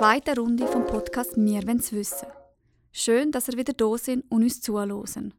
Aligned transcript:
zweiten 0.00 0.38
Runde 0.38 0.66
vom 0.66 0.86
Podcast 0.86 1.36
«Wir 1.36 1.62
wollen's 1.66 1.92
wissen». 1.92 2.26
Schön, 2.90 3.32
dass 3.32 3.48
ihr 3.48 3.58
wieder 3.58 3.74
da 3.74 3.98
sind 3.98 4.24
und 4.30 4.42
uns 4.42 4.62
zuhören. 4.62 5.34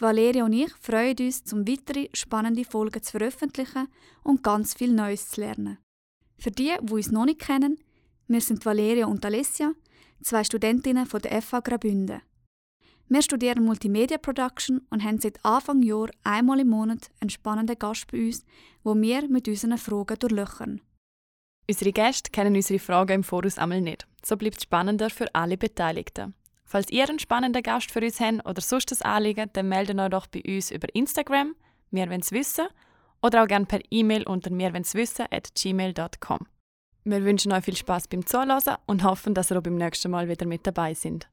Valeria 0.00 0.44
und 0.44 0.54
ich 0.54 0.72
freuen 0.80 1.14
uns, 1.20 1.44
zum 1.44 1.68
weitere 1.68 2.08
spannende 2.12 2.64
Folgen 2.64 3.00
zu 3.00 3.12
veröffentlichen 3.12 3.86
und 4.24 4.42
ganz 4.42 4.74
viel 4.74 4.90
Neues 4.90 5.28
zu 5.28 5.40
lernen. 5.40 5.78
Für 6.36 6.50
die, 6.50 6.74
die 6.82 6.92
uns 6.92 7.12
noch 7.12 7.26
nicht 7.26 7.38
kennen, 7.38 7.78
wir 8.26 8.40
sind 8.40 8.66
Valeria 8.66 9.06
und 9.06 9.24
Alessia, 9.24 9.70
zwei 10.20 10.42
Studentinnen 10.42 11.06
von 11.06 11.22
der 11.22 11.40
FH 11.40 11.60
Graubünden. 11.60 12.22
Wir 13.08 13.22
studieren 13.22 13.64
Multimedia 13.64 14.18
Production 14.18 14.80
und 14.90 15.04
haben 15.04 15.20
seit 15.20 15.44
Anfang 15.44 15.84
Jahr 15.84 16.08
einmal 16.24 16.58
im 16.58 16.70
Monat 16.70 17.12
einen 17.20 17.30
spannenden 17.30 17.78
Gast 17.78 18.10
bei 18.10 18.26
uns, 18.26 18.44
wo 18.82 18.96
wir 18.96 19.28
mit 19.28 19.46
unseren 19.46 19.78
Fragen 19.78 20.18
durchlöchern. 20.18 20.80
Unsere 21.68 21.92
Gäste 21.92 22.30
kennen 22.30 22.54
unsere 22.54 22.78
Fragen 22.78 23.14
im 23.14 23.24
Voraus 23.24 23.58
einmal 23.58 23.80
nicht. 23.80 24.06
So 24.24 24.36
bleibt 24.36 24.58
es 24.58 24.62
spannender 24.62 25.10
für 25.10 25.34
alle 25.34 25.56
Beteiligten. 25.56 26.34
Falls 26.64 26.90
ihr 26.90 27.08
einen 27.08 27.18
spannenden 27.18 27.62
Gast 27.62 27.90
für 27.90 28.00
uns 28.00 28.20
habt 28.20 28.46
oder 28.46 28.60
sonst 28.60 28.92
ein 28.92 29.02
Anliegen, 29.10 29.50
dann 29.52 29.68
meldet 29.68 29.98
euch 29.98 30.10
doch 30.10 30.26
bei 30.26 30.42
uns 30.46 30.70
über 30.70 30.92
Instagram, 30.94 31.54
wir 31.90 32.06
wollen's 32.08 32.32
wissen, 32.32 32.66
oder 33.22 33.42
auch 33.42 33.48
gerne 33.48 33.66
per 33.66 33.80
E-Mail 33.90 34.24
unter 34.26 34.50
mirwenswissen@gmail.com. 34.50 36.46
Wir 37.04 37.24
wünschen 37.24 37.52
euch 37.52 37.64
viel 37.64 37.76
Spaß 37.76 38.08
beim 38.08 38.26
Zuhören 38.26 38.60
und 38.86 39.04
hoffen, 39.04 39.34
dass 39.34 39.50
ihr 39.52 39.58
auch 39.58 39.62
beim 39.62 39.76
nächsten 39.76 40.10
Mal 40.10 40.28
wieder 40.28 40.44
mit 40.46 40.66
dabei 40.66 40.92
sind. 40.94 41.28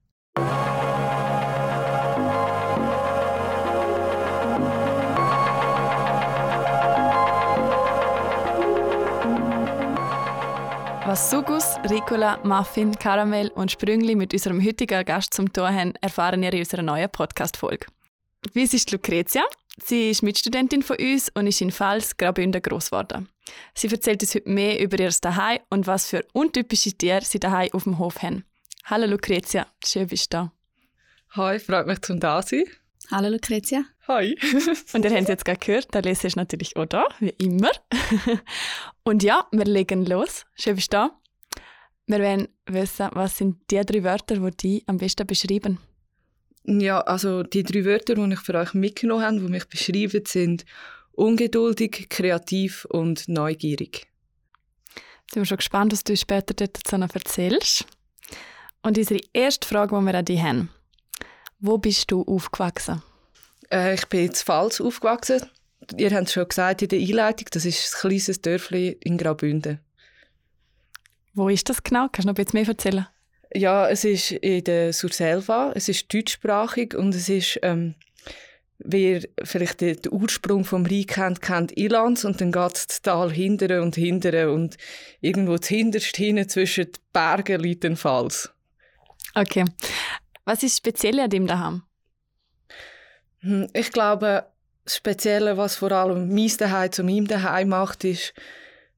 Was 11.06 11.30
Sugus, 11.30 11.76
Ricola, 11.90 12.40
Muffin, 12.46 12.98
Karamell 12.98 13.50
und 13.50 13.70
Sprüngli 13.70 14.16
mit 14.16 14.32
unserem 14.32 14.64
heutigen 14.64 15.04
Gast 15.04 15.34
zum 15.34 15.52
Tor 15.52 15.68
haben, 15.68 15.94
erfahren 16.00 16.42
ihr 16.44 16.54
in 16.54 16.60
unserer 16.60 16.82
neuen 16.82 17.10
Podcast-Folge. 17.10 17.88
Wie 18.54 18.64
ist 18.64 18.90
Lucrezia? 18.90 19.44
Sie 19.84 20.12
ist 20.12 20.24
Mitstudentin 20.24 20.82
von 20.82 20.96
uns 20.96 21.30
und 21.34 21.48
ist 21.48 21.60
in 21.60 21.72
Pfalz, 21.72 22.16
Graubünden, 22.16 22.62
gross 22.62 22.86
geworden. 22.86 23.28
Sie 23.74 23.90
erzählt 23.90 24.22
uns 24.22 24.34
heute 24.34 24.50
mehr 24.50 24.80
über 24.80 24.98
ihr 24.98 25.12
Daheim 25.20 25.60
und 25.70 25.88
was 25.88 26.08
für 26.08 26.26
untypische 26.32 26.94
Tiere 26.94 27.26
sie 27.26 27.40
daheim 27.40 27.70
auf 27.74 27.84
dem 27.84 28.00
Hof 28.00 28.22
haben. 28.22 28.46
Hallo 28.86 29.06
Lucrezia, 29.06 29.68
schön 29.86 30.08
bist 30.08 30.34
du 30.34 30.38
da. 30.38 30.52
Hi, 31.32 31.60
freut 31.60 31.86
mich 31.86 32.02
zum 32.02 32.22
da 32.22 32.42
sein. 32.42 32.64
Hallo 33.12 33.30
Lucrezia. 33.30 33.84
Hi. 34.08 34.38
und 34.94 35.06
ihr 35.06 35.12
habt 35.12 35.22
es 35.22 35.28
jetzt 35.28 35.46
gerade 35.46 35.60
gehört, 35.60 35.94
der 35.94 36.02
Lese 36.02 36.28
ist 36.28 36.36
natürlich 36.36 36.76
auch 36.78 36.86
da, 36.86 37.06
wie 37.20 37.30
immer. 37.30 37.72
und 39.04 39.24
ja, 39.24 39.46
wir 39.52 39.66
legen 39.66 40.06
los. 40.06 40.46
Schön 40.56 40.76
bist 40.76 40.94
du 40.94 40.98
da. 40.98 41.20
Wir 42.08 42.20
wollen 42.20 42.48
wissen, 42.66 43.10
was 43.14 43.38
sind 43.38 43.58
die 43.72 43.82
drei 43.82 44.04
Wörter, 44.04 44.36
die 44.36 44.58
dich 44.58 44.84
am 44.88 44.98
besten 44.98 45.28
beschreiben? 45.28 45.80
Ja, 46.66 47.02
also 47.02 47.44
die 47.44 47.64
drei 47.64 47.86
Wörter, 47.86 48.16
die 48.16 48.34
ich 48.34 48.40
für 48.40 48.56
euch 48.56 48.74
mitgenommen 48.74 49.24
habe, 49.24 49.40
die 49.40 49.52
mich 49.52 49.68
beschreiben, 49.68 50.24
sind 50.26 50.66
ungeduldig, 51.12 52.08
kreativ 52.10 52.86
und 52.86 53.28
neugierig. 53.28 54.08
Ich 55.28 55.34
bin 55.34 55.46
schon 55.46 55.58
gespannt, 55.58 55.92
was 55.92 56.04
du 56.04 56.16
später 56.16 56.54
dazu 56.54 56.98
noch 56.98 57.14
erzählst. 57.14 57.86
Und 58.82 58.98
unsere 58.98 59.22
erste 59.34 59.68
Frage, 59.68 59.98
die 59.98 60.06
wir 60.06 60.16
an 60.16 60.26
dich 60.26 60.42
haben. 60.42 60.70
Wo 61.66 61.78
bist 61.78 62.12
du 62.12 62.24
aufgewachsen? 62.24 63.02
Äh, 63.72 63.94
ich 63.94 64.06
bin 64.08 64.26
in 64.26 64.34
Pfalz 64.34 64.82
aufgewachsen. 64.82 65.50
Ihr 65.96 66.14
habt 66.14 66.28
es 66.28 66.34
schon 66.34 66.46
gesagt 66.46 66.82
in 66.82 66.90
der 66.90 67.00
Einleitung, 67.00 67.48
das 67.52 67.64
ist 67.64 67.96
ein 67.96 68.00
kleines 68.02 68.42
Dörfli 68.42 68.98
in 69.00 69.18
Graubünden. 69.18 69.80
Wo 71.34 71.48
ist 71.48 71.70
das 71.70 71.82
genau? 71.82 72.10
Kannst 72.12 72.26
du 72.26 72.28
noch 72.28 72.34
ein 72.34 72.44
bisschen 72.44 72.60
mehr 72.60 72.68
erzählen? 72.68 73.08
Ja, 73.56 73.88
es 73.88 74.04
ist 74.04 74.32
in 74.32 74.66
der 74.66 74.92
Surselva, 74.92 75.72
es 75.74 75.88
ist 75.88 76.14
deutschsprachig 76.14 76.96
und 76.96 77.16
es 77.16 77.30
ist, 77.30 77.58
ähm, 77.62 77.96
wer 78.80 79.22
vielleicht 79.42 79.80
den, 79.80 80.00
Ursprung 80.12 80.66
vom 80.66 80.86
Reich 80.86 81.08
kennt, 81.08 81.42
kennt 81.42 81.78
Ilanz 81.78 82.26
und 82.26 82.42
dann 82.42 82.52
geht 82.52 82.74
das 82.74 83.02
Tal 83.02 83.32
hintere 83.32 83.82
und 83.82 83.96
hintere 83.96 84.52
und 84.52 84.76
irgendwo 85.22 85.56
hinterst 85.58 86.18
hinten 86.18 86.50
zwischen 86.50 86.92
den 86.92 87.02
Bergen 87.14 87.62
liegt 87.62 87.86
ein 87.86 87.96
Fals. 87.96 88.50
Okay. 89.34 89.64
Was 90.46 90.64
ist 90.64 90.78
speziell 90.78 91.20
an 91.20 91.30
dem 91.30 91.48
daheim? 91.48 91.84
Hm, 93.40 93.68
ich 93.74 93.92
glaube, 93.92 94.46
das 94.86 94.98
Spezielle, 94.98 95.58
was 95.58 95.76
vor 95.76 95.92
allem 95.92 96.34
mein 96.34 96.52
Daheim 96.58 96.92
zu 96.92 97.04
meinem 97.04 97.28
Daheim 97.28 97.70
macht, 97.70 98.04
ist, 98.04 98.34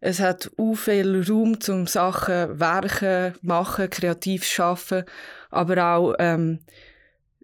es 0.02 0.20
hat 0.20 0.52
u 0.58 0.76
viel 0.76 1.24
Raum 1.28 1.60
zum 1.60 1.88
Sachen 1.88 2.60
werken, 2.60 3.34
machen, 3.42 3.90
kreativ 3.90 4.44
schaffen, 4.44 5.04
aber 5.50 5.96
auch 5.96 6.14
ähm, 6.20 6.60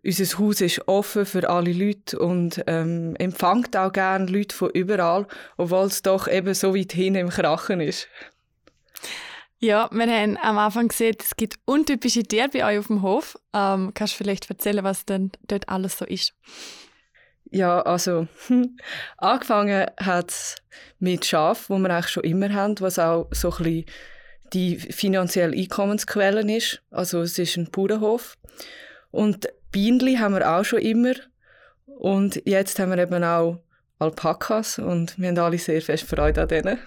unser 0.04 0.40
Haus 0.40 0.62
ist 0.62 0.88
offen 0.88 1.26
für 1.26 1.50
alle 1.50 1.74
Leute 1.74 2.18
und 2.20 2.64
ähm, 2.68 3.16
empfängt 3.18 3.78
auch 3.78 3.92
gerne 3.92 4.26
Leute 4.26 4.56
von 4.56 4.72
überall, 4.72 5.28
obwohl 5.58 5.86
es 5.86 6.02
doch 6.02 6.28
eben 6.28 6.54
so 6.54 6.76
weit 6.76 6.92
hin 6.92 7.16
im 7.16 7.30
Krachen 7.30 7.82
ist. 7.82 8.08
Ja, 9.64 9.90
wir 9.92 10.08
haben 10.08 10.38
am 10.42 10.58
Anfang 10.58 10.88
gesehen, 10.88 11.16
es 11.20 11.36
gibt 11.36 11.60
untypische 11.66 12.24
Tiere 12.24 12.50
bei 12.50 12.66
euch 12.66 12.80
auf 12.80 12.88
dem 12.88 13.04
Hof. 13.04 13.38
Ähm, 13.54 13.92
kannst 13.94 14.14
du 14.14 14.18
vielleicht 14.18 14.50
erzählen, 14.50 14.84
was 14.84 15.06
denn 15.06 15.32
dort 15.48 15.70
alles 15.70 16.00
so 16.00 16.06
ist? 16.06 16.34
Ja, 17.52 17.80
also 17.82 18.28
angefangen 19.18 19.86
hat 19.98 20.32
es 20.32 20.56
mit 20.98 21.26
Schaf, 21.28 21.70
wo 21.70 21.78
wir 21.78 21.92
eigentlich 21.92 22.08
schon 22.08 22.24
immer 22.24 22.52
haben, 22.52 22.80
was 22.80 22.98
auch 22.98 23.28
so 23.30 23.52
ein 23.52 23.58
bisschen 23.64 23.86
die 24.52 24.78
finanzielle 24.78 25.56
Einkommensquelle 25.56 26.42
ist. 26.58 26.82
Also 26.90 27.22
es 27.22 27.38
ist 27.38 27.56
ein 27.56 27.70
Bauernhof. 27.70 28.40
Und 29.12 29.48
Bienen 29.72 30.20
haben 30.20 30.34
wir 30.34 30.58
auch 30.58 30.66
schon 30.66 30.80
immer. 30.80 31.14
Und 31.86 32.42
jetzt 32.46 32.80
haben 32.80 32.90
wir 32.90 32.98
eben 32.98 33.24
auch 33.24 33.62
Alpakas 34.00 34.80
und 34.80 35.20
wir 35.20 35.30
haben 35.30 35.38
alle 35.38 35.60
sehr 35.60 35.84
fest 35.84 36.06
Freude 36.06 36.42
an 36.42 36.48
denen. 36.48 36.80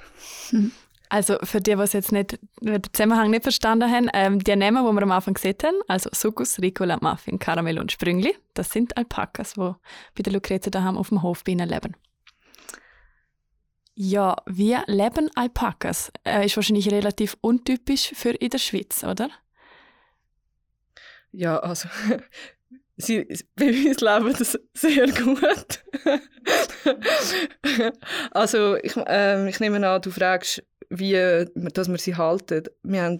Also 1.14 1.38
für 1.44 1.60
die, 1.60 1.76
die 1.76 1.80
jetzt 1.80 2.10
nicht, 2.10 2.40
den 2.60 2.82
Zusammenhang 2.92 3.30
nicht 3.30 3.44
verstanden 3.44 3.88
haben, 3.88 4.10
ähm, 4.12 4.42
die 4.42 4.56
Namen, 4.56 4.84
die 4.84 4.92
wir 4.92 5.02
am 5.02 5.12
Anfang 5.12 5.34
gesehen 5.34 5.54
haben, 5.62 5.76
also 5.86 6.10
Sucus, 6.12 6.58
Ricola, 6.58 6.98
Muffin, 7.00 7.38
Karamell 7.38 7.78
und 7.78 7.92
Sprüngli, 7.92 8.34
das 8.52 8.70
sind 8.70 8.96
Alpakas, 8.96 9.54
die 9.54 9.60
bei 9.60 10.22
der 10.24 10.32
Lucrezia 10.32 10.72
daheim 10.72 10.98
auf 10.98 11.10
dem 11.10 11.22
Hof 11.22 11.44
bei 11.44 11.52
ihnen 11.52 11.68
leben. 11.68 11.96
Ja, 13.94 14.34
wie 14.46 14.76
leben 14.88 15.30
Alpakas? 15.36 16.10
Äh, 16.24 16.46
ist 16.46 16.56
wahrscheinlich 16.56 16.90
relativ 16.90 17.36
untypisch 17.40 18.10
für 18.16 18.30
in 18.30 18.50
der 18.50 18.58
Schweiz, 18.58 19.04
oder? 19.04 19.30
Ja, 21.30 21.60
also 21.60 21.88
sie, 22.96 23.24
bei 23.54 23.68
uns 23.68 24.00
leben 24.00 24.34
das 24.36 24.58
sehr 24.72 25.06
gut. 25.12 25.84
also 28.32 28.74
ich, 28.82 28.96
äh, 28.96 29.48
ich 29.48 29.60
nehme 29.60 29.88
an, 29.88 30.02
du 30.02 30.10
fragst, 30.10 30.64
wie 30.90 31.46
dass 31.54 31.88
wir 31.88 31.98
sie 31.98 32.16
halten. 32.16 32.64
Wir 32.82 33.02
haben, 33.02 33.18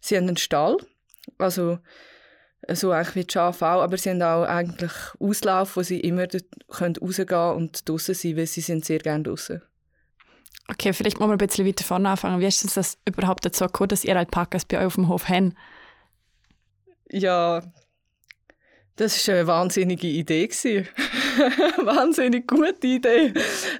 sie 0.00 0.16
haben 0.16 0.28
einen 0.28 0.36
Stall, 0.36 0.78
also 1.38 1.78
so 2.68 2.92
eigentlich 2.92 3.14
wie 3.16 3.24
die 3.24 3.32
Schafe 3.32 3.66
auch, 3.66 3.82
aber 3.82 3.96
sie 3.96 4.10
haben 4.10 4.22
auch 4.22 4.44
eigentlich 4.44 4.92
Auslauf, 5.18 5.76
wo 5.76 5.82
sie 5.82 6.00
immer 6.00 6.26
können 6.68 6.96
rausgehen 6.96 7.56
und 7.56 7.88
draußen 7.88 8.14
sein, 8.14 8.36
weil 8.36 8.46
sie 8.46 8.60
sind 8.60 8.84
sehr 8.84 8.98
gerne 8.98 9.24
draußen. 9.24 9.62
Okay, 10.68 10.92
vielleicht 10.92 11.18
muss 11.18 11.26
man 11.26 11.40
ein 11.40 11.46
bisschen 11.46 11.66
weiter 11.66 11.84
vorne 11.84 12.10
anfangen. 12.10 12.40
Wie 12.40 12.46
ist 12.46 12.64
es 12.64 12.74
das 12.74 12.98
überhaupt 13.04 13.44
dazu 13.44 13.64
gekommen, 13.64 13.88
dass 13.88 14.04
ihr 14.04 14.16
Alpakas 14.16 14.64
bei 14.64 14.78
euch 14.78 14.86
auf 14.86 14.94
dem 14.94 15.08
Hof 15.08 15.28
habt? 15.28 15.52
Ja, 17.10 17.62
das 18.94 19.26
war 19.26 19.34
eine 19.34 19.46
wahnsinnige 19.46 20.06
Idee. 20.06 20.48
Wahnsinnig 21.78 22.46
gute 22.46 22.86
Idee. 22.86 23.32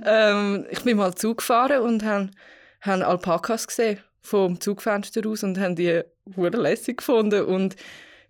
Ähm, 0.05 0.67
ich 0.71 0.83
bin 0.83 0.97
mal 0.97 1.15
zugefahren 1.15 1.83
und 1.83 2.03
habe 2.03 2.31
haben 2.81 3.03
Alpakas 3.03 3.67
gesehen 3.67 3.99
vom 4.21 4.61
Zugfenster 4.61 5.27
aus 5.27 5.43
und 5.43 5.59
haben 5.59 5.77
die 5.77 6.03
hure 6.37 6.57
lässig 6.57 6.99
gefunden 6.99 7.45
und 7.45 7.77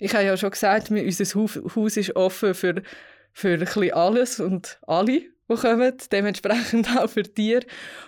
ich 0.01 0.15
habe 0.15 0.25
ja 0.25 0.37
schon 0.37 0.51
gesagt, 0.51 0.91
unser 0.91 1.41
Haus 1.77 1.97
ist 1.97 2.17
offen 2.17 2.55
für, 2.55 2.83
für 3.33 3.95
alles 3.95 4.41
und 4.41 4.79
alle, 4.87 5.21
die 5.51 5.57
kommen, 5.57 5.93
dementsprechend 6.11 6.89
auch 6.97 7.11
für 7.11 7.23
Tiere. 7.23 7.67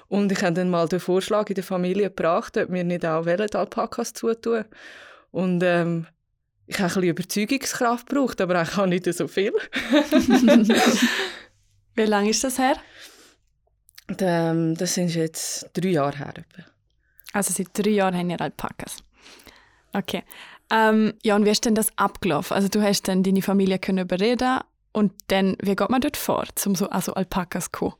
Und 0.08 0.32
ich 0.32 0.42
habe 0.42 0.54
dann 0.54 0.70
mal 0.70 0.88
den 0.88 1.00
Vorschlag 1.00 1.50
in 1.50 1.54
der 1.54 1.64
Familie 1.64 2.08
gebracht, 2.08 2.56
ob 2.56 2.72
wir 2.72 2.84
nicht 2.84 3.04
auch 3.04 3.26
Alpakas 3.26 4.14
zutun 4.14 4.64
Und 5.32 5.62
ähm, 5.62 6.06
ich 6.66 6.78
habe 6.78 6.86
ein 6.86 6.94
bisschen 6.94 7.10
Überzeugungskraft 7.10 8.08
gebraucht, 8.08 8.40
aber 8.40 8.58
eigentlich 8.58 8.78
auch 8.78 8.86
nicht 8.86 9.12
so 9.12 9.28
viel. 9.28 9.52
Wie 11.94 12.04
lange 12.04 12.30
ist 12.30 12.42
das 12.42 12.58
her? 12.58 12.76
Ähm, 14.20 14.76
das 14.76 14.94
sind 14.94 15.14
jetzt 15.14 15.70
drei 15.74 15.90
Jahre 15.90 16.16
her. 16.18 16.34
Also 17.32 17.52
seit 17.52 17.68
drei 17.72 17.90
Jahren 17.90 18.16
haben 18.16 18.30
ihr 18.30 18.40
Alpakas. 18.40 18.98
Okay. 19.92 20.22
Ähm, 20.70 21.14
ja, 21.22 21.36
und 21.36 21.44
wie 21.44 21.50
ist 21.50 21.64
denn 21.64 21.74
das 21.74 21.96
abgelaufen? 21.96 22.54
Also 22.54 22.68
du 22.68 22.82
hast 22.82 23.08
dann 23.08 23.22
deine 23.22 23.42
Familie 23.42 23.78
können 23.78 23.98
überreden 23.98 24.60
und 24.92 25.12
dann, 25.28 25.56
wie 25.60 25.76
geht 25.76 25.90
man 25.90 26.00
dort 26.00 26.16
vor, 26.16 26.44
um 26.66 26.74
so 26.74 26.88
also 26.88 27.14
Alpakas 27.14 27.64
zu 27.64 27.70
kommen? 27.70 27.94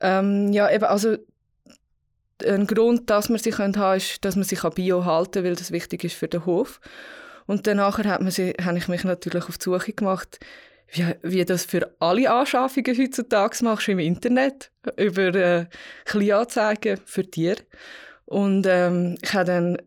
Ähm, 0.00 0.52
ja, 0.52 0.70
eben, 0.70 0.84
also 0.84 1.16
ein 2.46 2.66
Grund, 2.66 3.08
dass 3.10 3.28
man 3.28 3.38
sie 3.38 3.52
haben 3.52 3.72
können, 3.72 3.96
ist, 3.96 4.24
dass 4.24 4.36
man 4.36 4.44
sich 4.44 4.64
an 4.64 4.72
Bio 4.72 5.04
halten 5.04 5.32
kann, 5.32 5.44
weil 5.44 5.54
das 5.54 5.70
wichtig 5.70 6.04
ist 6.04 6.16
für 6.16 6.28
den 6.28 6.44
Hof. 6.46 6.80
Und 7.46 7.66
danach 7.66 7.98
hat 7.98 8.20
man 8.20 8.30
sie, 8.30 8.54
habe 8.62 8.78
ich 8.78 8.88
mich 8.88 9.04
natürlich 9.04 9.48
auf 9.48 9.58
die 9.58 9.64
Suche 9.64 9.92
gemacht, 9.92 10.40
wie, 10.88 11.14
wie 11.22 11.44
das 11.44 11.64
für 11.64 11.94
alle 12.00 12.30
Anschaffungen 12.30 12.96
heutzutage 12.98 13.64
machst 13.64 13.88
im 13.88 13.98
Internet, 13.98 14.70
über 14.96 15.34
äh, 15.34 15.66
Kleinanzeigen 16.04 17.00
für 17.04 17.30
Tiere. 17.30 17.62
Und 18.24 18.66
ähm, 18.68 19.16
ich 19.22 19.32
habe 19.32 19.44
dann 19.44 19.78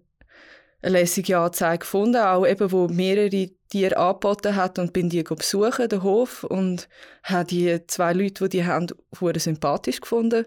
eine 0.81 1.00
lässige 1.00 1.39
Anzeige 1.39 1.80
gefunden, 1.80 2.18
auch 2.18 2.45
eben, 2.45 2.71
wo 2.71 2.88
mehrere 2.88 3.50
Tiere 3.69 3.97
angeboten 3.97 4.56
hat 4.56 4.77
und 4.77 4.94
bin 4.94 5.09
die 5.09 5.24
besuchen, 5.24 5.89
den 5.89 6.03
Hof, 6.03 6.44
und 6.44 6.88
habe 7.24 7.45
die 7.45 7.80
zwei 7.88 8.13
Leute, 8.13 8.47
die 8.47 8.57
die 8.57 8.65
haben, 8.65 8.88
sympathisch 9.36 10.01
gefunden. 10.01 10.45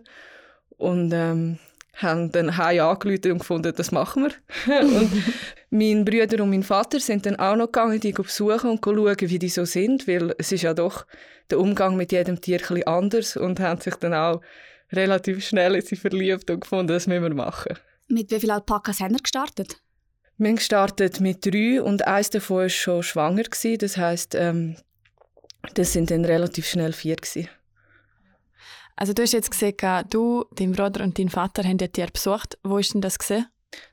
Und 0.77 1.13
ähm, 1.13 1.59
haben 1.99 2.33
dann 2.33 2.57
heim 2.57 2.81
angerufen 2.81 3.33
und 3.33 3.39
gefunden, 3.39 3.73
das 3.77 3.93
machen 3.93 4.29
wir. 4.67 4.81
und 4.83 5.11
mein 5.71 6.05
Bruder 6.05 6.43
und 6.43 6.51
mein 6.51 6.63
Vater 6.63 7.01
sind 7.01 7.27
dann 7.27 7.37
auch 7.37 7.57
noch 7.57 7.67
gegangen, 7.67 8.01
die 8.01 8.13
besuchen 8.13 8.71
und 8.71 8.85
schauen, 8.85 9.17
wie 9.21 9.39
die 9.39 9.49
so 9.49 9.65
sind, 9.65 10.09
weil 10.09 10.35
es 10.39 10.53
ist 10.53 10.63
ja 10.63 10.75
doch 10.75 11.07
der 11.51 11.59
Umgang 11.59 11.97
mit 11.97 12.13
jedem 12.13 12.41
Tier 12.41 12.61
ein 12.71 12.87
anders 12.87 13.37
und 13.37 13.61
haben 13.61 13.81
sich 13.81 13.95
dann 13.97 14.15
auch 14.15 14.41
relativ 14.93 15.47
schnell 15.47 15.75
in 15.75 15.83
sie 15.83 15.97
verliebt 15.97 16.51
und 16.51 16.61
gefunden, 16.61 16.89
das 16.89 17.07
müssen 17.07 17.23
wir 17.23 17.35
machen. 17.35 17.77
Mit 18.09 18.31
wie 18.31 18.41
vielen 18.41 18.53
Alpakas 18.53 19.01
haben 19.01 19.15
wir 19.15 19.21
gestartet? 19.21 19.81
Wir 20.39 20.49
haben 20.49 20.57
gestartet 20.57 21.21
mit 21.21 21.45
drei 21.45 21.83
und 21.83 22.07
eins 22.07 22.31
davon 22.31 22.59
war 22.59 22.69
schon 22.69 23.03
schwanger. 23.03 23.43
Gewesen. 23.43 23.79
Das 23.79 23.97
heisst, 23.97 24.35
ähm, 24.35 24.77
das 25.75 25.93
sind 25.93 26.11
dann 26.11 26.25
relativ 26.25 26.67
schnell 26.67 26.93
vier. 26.93 27.17
Gewesen. 27.17 27.49
Also 29.01 29.13
du 29.13 29.23
hast 29.23 29.33
jetzt 29.33 29.53
gesehen, 29.53 29.77
du, 30.11 30.45
dein 30.57 30.73
Bruder 30.73 31.05
und 31.05 31.17
dein 31.21 31.29
Vater 31.29 31.63
haben 31.63 31.79
die 31.79 31.89
Tiere 31.89 32.11
besucht. 32.11 32.59
Wo 32.65 32.79
ist 32.79 32.95
denn 32.95 33.01
das 33.01 33.17
gesehen? 33.17 33.47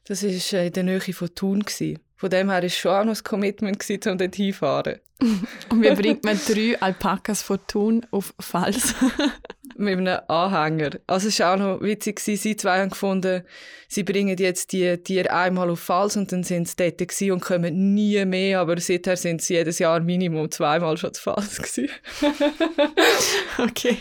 Das 0.05 0.23
war 0.23 0.61
in 0.63 0.73
der 0.73 0.83
Nähe 0.83 0.99
von 0.99 1.35
Thun. 1.35 1.63
Von 2.15 2.29
dem 2.31 2.49
her 2.49 2.57
war 2.57 2.63
es 2.63 2.75
schon 2.75 2.91
auch 2.91 3.05
noch 3.05 3.15
ein 3.15 3.23
Commitment, 3.23 4.07
um 4.07 4.17
dort 4.17 4.35
hinzufahren. 4.35 4.99
und 5.69 5.81
wie 5.81 5.91
bringt 5.91 6.23
man 6.23 6.39
drei 6.47 6.79
Alpakas 6.79 7.41
von 7.41 7.59
Thun 7.67 8.05
auf 8.11 8.33
Fals? 8.39 8.93
mit 9.77 9.97
einem 9.97 10.19
Anhänger. 10.27 10.91
Also 11.07 11.27
es 11.27 11.39
war 11.39 11.53
auch 11.53 11.59
noch 11.59 11.81
witzig, 11.81 12.19
sie 12.19 12.55
zwei 12.55 12.79
haben 12.79 12.89
gefunden, 12.89 13.43
sie 13.87 14.03
bringen 14.03 14.37
jetzt 14.37 14.71
die 14.71 14.97
Tiere 14.97 15.31
einmal 15.31 15.69
auf 15.69 15.79
Fals 15.79 16.15
und 16.17 16.31
dann 16.31 16.43
sind 16.43 16.67
sie 16.67 16.75
dort 16.77 17.31
und 17.31 17.41
kommen 17.41 17.93
nie 17.93 18.23
mehr, 18.25 18.59
aber 18.59 18.79
seither 18.79 19.17
sind 19.17 19.41
sie 19.41 19.55
jedes 19.55 19.79
Jahr 19.79 19.99
Minimum 19.99 20.51
zweimal 20.51 20.97
schon 20.97 21.13
zu 21.13 21.21
Fals 21.21 21.59
okay. 23.57 23.97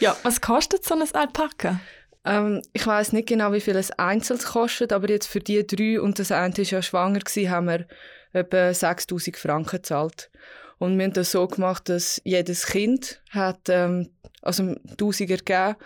Ja, 0.00 0.16
was 0.22 0.40
kostet 0.40 0.84
so 0.84 0.94
ein 0.94 1.02
Alpaka? 1.12 1.80
Ähm, 2.24 2.62
ich 2.72 2.86
weiß 2.86 3.12
nicht 3.12 3.28
genau, 3.28 3.52
wie 3.52 3.60
viel 3.60 3.76
es 3.76 3.92
einzeln 3.92 4.40
kostet, 4.40 4.92
aber 4.92 5.08
jetzt 5.08 5.26
für 5.26 5.40
die 5.40 5.66
drei, 5.66 6.00
und 6.00 6.18
das 6.18 6.32
eine 6.32 6.56
war 6.56 6.64
ja 6.64 6.82
schwanger, 6.82 7.20
gewesen, 7.20 7.50
haben 7.50 7.68
wir 7.68 7.86
etwa 8.36 8.72
6000 8.72 9.36
Franken 9.36 9.76
gezahlt. 9.76 10.30
Und 10.78 10.98
wir 10.98 11.04
haben 11.04 11.12
das 11.12 11.30
so 11.30 11.46
gemacht, 11.46 11.88
dass 11.88 12.20
jedes 12.24 12.66
Kind 12.66 13.22
hat 13.30 13.68
ähm, 13.68 14.10
also 14.42 14.62
1000 14.90 15.28
gegeben, 15.28 15.76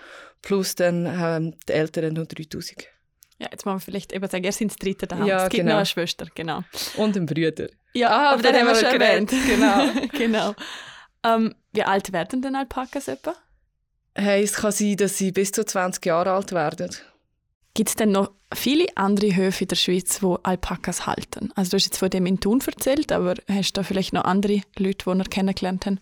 plus 0.43 0.75
dann 0.75 1.07
ähm, 1.07 1.55
die 1.69 1.73
Eltern 1.73 2.15
noch 2.15 2.27
3000. 2.27 2.89
Ja, 3.39 3.49
jetzt 3.51 3.65
muss 3.65 3.73
man 3.73 3.81
vielleicht 3.81 4.13
eben 4.13 4.29
sagen, 4.29 4.45
er 4.45 4.53
sind 4.53 4.71
das 4.71 4.77
dritte 4.77 5.07
daheim. 5.07 5.27
Ja, 5.27 5.45
es 5.45 5.45
gibt 5.45 5.63
genau. 5.63 5.71
noch 5.71 5.79
eine 5.79 5.87
Schwester, 5.87 6.27
genau. 6.35 6.63
Und 6.97 7.17
einen 7.17 7.27
Bruder. 7.27 7.69
Ja, 7.95 8.11
ah, 8.11 8.33
aber 8.33 8.43
den 8.43 8.55
haben 8.55 8.67
wir 8.67 8.75
schon 8.75 9.01
erwähnt. 9.01 9.31
Genau. 9.47 10.09
genau. 10.19 10.55
Ähm, 11.25 11.55
wie 11.73 11.83
alt 11.83 12.13
werden 12.13 12.43
denn 12.43 12.55
Alpakas 12.55 13.09
etwa? 13.09 13.35
Hey, 14.15 14.43
es 14.43 14.55
kann 14.55 14.73
sein, 14.73 14.97
dass 14.97 15.17
sie 15.17 15.33
bis 15.33 15.53
zu 15.53 15.65
20 15.65 16.05
Jahre 16.05 16.33
alt 16.33 16.53
werden. 16.53 16.91
Gibt 17.75 17.91
es 17.91 17.95
denn 17.95 18.13
noch 18.13 18.33
viele 18.53 18.87
andere 18.97 19.37
Höfe 19.37 19.65
in 19.65 19.69
der 19.69 19.77
Schweiz, 19.77 20.23
wo 20.23 20.35
Alpakas 20.43 21.07
halten? 21.07 21.53
Also 21.55 21.71
du 21.71 21.77
hast 21.77 21.85
jetzt 21.87 21.99
von 21.99 22.11
dem 22.11 22.27
in 22.27 22.41
Thun 22.41 22.61
erzählt, 22.67 23.13
aber 23.13 23.35
hast 23.49 23.73
du 23.73 23.81
da 23.81 23.83
vielleicht 23.85 24.13
noch 24.13 24.25
andere 24.25 24.63
Leute, 24.77 25.05
die 25.07 25.19
ihr 25.19 25.25
kennengelernt 25.25 25.87
haben? 25.87 26.01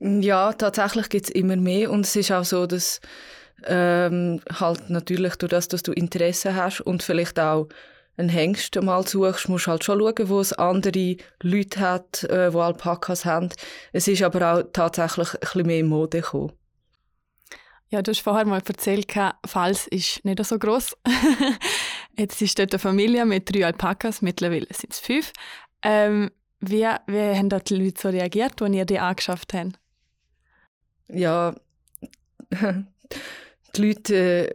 Ja, 0.00 0.52
tatsächlich 0.52 1.08
gibt 1.08 1.26
es 1.26 1.30
immer 1.30 1.56
mehr 1.56 1.90
und 1.90 2.06
es 2.06 2.16
ist 2.16 2.32
auch 2.32 2.44
so, 2.44 2.66
dass 2.66 3.00
ähm, 3.64 4.40
halt 4.52 4.90
natürlich 4.90 5.36
durch 5.36 5.50
das, 5.50 5.68
dass 5.68 5.82
du 5.82 5.92
Interesse 5.92 6.54
hast 6.54 6.80
und 6.80 7.02
vielleicht 7.02 7.38
auch 7.38 7.68
einen 8.16 8.28
Hengst 8.28 8.80
mal 8.80 9.06
suchst, 9.06 9.48
musst 9.48 9.66
du 9.66 9.70
halt 9.70 9.84
schon 9.84 10.00
schauen, 10.00 10.28
wo 10.28 10.40
es 10.40 10.52
andere 10.54 11.16
Leute 11.42 11.80
hat, 11.80 12.24
äh, 12.24 12.50
die 12.50 12.56
Alpakas 12.56 13.24
haben. 13.24 13.50
Es 13.92 14.08
ist 14.08 14.22
aber 14.22 14.54
auch 14.54 14.62
tatsächlich 14.72 15.34
ein 15.34 15.40
bisschen 15.40 15.66
mehr 15.66 15.84
Mode 15.84 16.20
gekommen. 16.20 16.52
Ja, 17.88 18.02
du 18.02 18.10
hast 18.10 18.20
vorher 18.20 18.44
mal 18.44 18.62
erzählt, 18.66 19.12
Fals 19.46 19.86
ist 19.86 20.24
nicht 20.24 20.44
so 20.44 20.58
groß. 20.58 20.96
Jetzt 22.18 22.42
ist 22.42 22.58
dort 22.58 22.72
eine 22.72 22.78
Familie 22.80 23.24
mit 23.24 23.52
drei 23.52 23.66
Alpakas, 23.66 24.22
mittlerweile 24.22 24.66
sind 24.70 24.92
es 24.92 24.98
fünf. 24.98 25.32
Ähm, 25.82 26.30
wie, 26.60 26.86
wie 27.06 27.36
haben 27.36 27.48
dort 27.48 27.70
die 27.70 27.76
Leute 27.76 28.00
so 28.00 28.08
reagiert, 28.08 28.60
als 28.60 28.74
ihr 28.74 28.84
die 28.84 28.98
angeschafft 28.98 29.54
habt? 29.54 29.78
Ja, 31.08 31.54
die 32.50 33.82
Leute, 33.82 34.14
äh, 34.14 34.52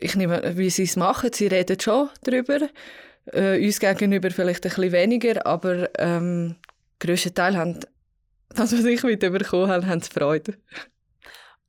ich 0.00 0.16
nehme, 0.16 0.56
wie 0.56 0.70
sie 0.70 0.84
es 0.84 0.96
machen, 0.96 1.30
sie 1.32 1.46
reden 1.46 1.78
schon 1.78 2.08
darüber. 2.24 2.68
Äh, 3.26 3.64
uns 3.64 3.78
gegenüber 3.78 4.30
vielleicht 4.30 4.64
ein 4.64 4.70
bisschen 4.70 4.92
weniger, 4.92 5.46
aber 5.46 5.90
ähm, 5.98 6.56
der 7.00 7.08
grösste 7.08 7.32
Teil 7.32 7.56
haben, 7.56 7.78
das, 8.48 8.72
was 8.72 8.84
ich 8.84 9.02
mitbekommen 9.04 9.68
habe, 9.68 9.86
haben 9.86 10.00
sie 10.00 10.10
Freude. 10.10 10.54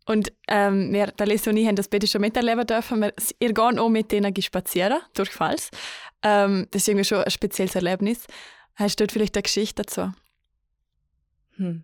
Und 0.08 0.32
ähm, 0.48 0.94
wir, 0.94 1.08
der 1.08 1.28
Lisa 1.28 1.52
und 1.52 1.58
ich, 1.58 1.68
haben 1.68 1.76
das 1.76 1.90
bitte 1.90 2.08
schon 2.08 2.22
miterleben 2.22 2.66
dürfen. 2.66 3.02
Wir, 3.02 3.14
ihr 3.40 3.54
geht 3.54 3.60
auch 3.60 3.90
mit 3.90 4.12
denen 4.14 4.34
spazieren, 4.42 5.00
durch 5.14 5.30
Fals. 5.30 5.70
Ähm, 6.24 6.68
das 6.72 6.84
ist 6.84 6.88
irgendwie 6.88 7.04
schon 7.04 7.24
ein 7.24 7.30
spezielles 7.30 7.76
Erlebnis. 7.76 8.26
Hast 8.76 9.00
du 9.00 9.04
dort 9.04 9.12
vielleicht 9.12 9.36
eine 9.36 9.44
Geschichte 9.44 9.84
dazu? 9.84 10.14
Hm. 11.58 11.84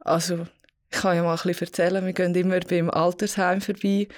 Also, 0.00 0.48
ich 0.90 0.98
kann 0.98 1.14
ja 1.14 1.22
mal 1.22 1.36
ein 1.36 1.42
bisschen 1.44 1.68
erzählen. 1.68 2.04
Wir 2.04 2.12
gehen 2.12 2.34
immer 2.34 2.58
beim 2.58 2.90
Altersheim 2.90 3.60
vorbei. 3.60 4.08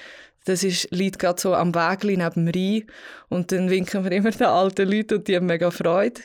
Das 0.47 0.65
ist, 0.65 0.91
liegt 0.91 1.19
gerade 1.19 1.41
so 1.41 1.55
am 1.55 1.75
Weg 1.75 2.05
neben 2.05 2.47
dem 2.47 2.49
Rhein. 2.49 2.87
Und 3.29 3.53
dann 3.53 3.69
winken 3.69 4.03
wir 4.03 4.13
immer 4.13 4.31
den 4.31 4.47
alten 4.47 4.91
Leuten 4.91 5.19
und 5.19 5.29
die 5.29 5.37
haben 5.37 5.47
mega 5.47 5.71
Freude. 5.71 6.23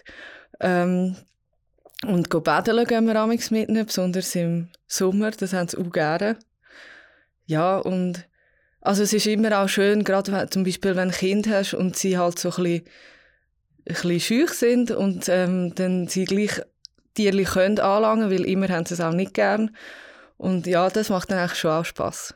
Ähm, 0.61 1.17
und 2.05 2.29
go 2.29 2.41
baden 2.41 2.85
gehen 2.85 3.07
wir 3.07 3.15
amigs 3.15 3.51
mit 3.51 3.69
ihnen, 3.69 3.85
besonders 3.85 4.35
im 4.35 4.69
Sommer, 4.85 5.31
das 5.31 5.53
haben 5.53 5.67
sie 5.67 5.77
auch 5.77 5.91
gerne. 5.91 6.37
Ja, 7.45 7.77
und 7.77 8.27
also 8.81 9.03
es 9.03 9.13
ist 9.13 9.25
immer 9.25 9.59
auch 9.59 9.69
schön, 9.69 10.03
gerade 10.03 10.31
wenn, 10.31 10.51
zum 10.51 10.63
Beispiel, 10.63 10.95
wenn 10.95 11.09
du 11.09 11.15
Kind 11.15 11.47
hast 11.47 11.73
und 11.73 11.95
sie 11.97 12.17
halt 12.17 12.37
so 12.37 12.49
ein 12.49 12.63
bisschen, 12.63 12.83
ein 12.85 13.93
bisschen 13.93 14.19
schüch 14.19 14.51
sind 14.51 14.91
und 14.91 15.27
ähm, 15.29 15.73
dann 15.75 16.07
sie 16.07 16.25
gleich 16.25 16.61
Tierli 17.15 17.45
können 17.45 17.79
anlangen, 17.79 18.29
weil 18.29 18.45
immer 18.45 18.67
haben 18.69 18.85
sie 18.85 18.93
es 18.93 19.01
auch 19.01 19.13
nicht 19.13 19.33
gern. 19.33 19.75
Und 20.37 20.67
ja, 20.67 20.89
das 20.89 21.09
macht 21.09 21.31
dann 21.31 21.39
eigentlich 21.39 21.57
schon 21.57 21.71
auch 21.71 21.85
Spass. 21.85 22.35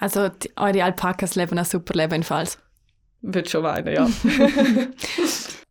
Also 0.00 0.28
die, 0.28 0.50
eure 0.56 0.82
Alpakas 0.82 1.36
leben 1.36 1.56
ein 1.56 1.64
super 1.64 1.94
Leben 1.94 2.14
in 2.14 2.22
Fals? 2.24 2.58
Würde 3.22 3.48
schon 3.48 3.62
meinen, 3.62 3.94
ja. 3.94 4.08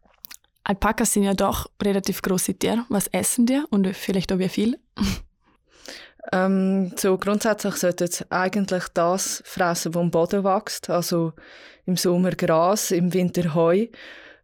Alpakas 0.64 1.14
sind 1.14 1.24
ja 1.24 1.34
doch 1.34 1.70
relativ 1.82 2.22
große 2.22 2.54
Tiere. 2.56 2.86
Was 2.90 3.08
essen 3.08 3.46
die 3.46 3.62
und 3.70 3.88
vielleicht 3.96 4.32
auch 4.32 4.40
wie 4.40 4.50
viel? 4.50 4.80
ähm, 6.32 6.94
so 6.96 7.18
grundsätzlich 7.18 7.76
sollten 7.76 8.08
sie 8.08 8.26
eigentlich 8.32 8.86
das 8.94 9.44
fressen, 9.46 9.94
was 9.94 10.02
am 10.02 10.12
Boden 10.12 10.44
wächst. 10.44 10.90
Also 10.90 11.34
im 11.86 11.98
Sommer 11.98 12.32
Gras, 12.32 12.92
im 12.92 13.14
Winter 13.14 13.54
Heu. 13.54 13.88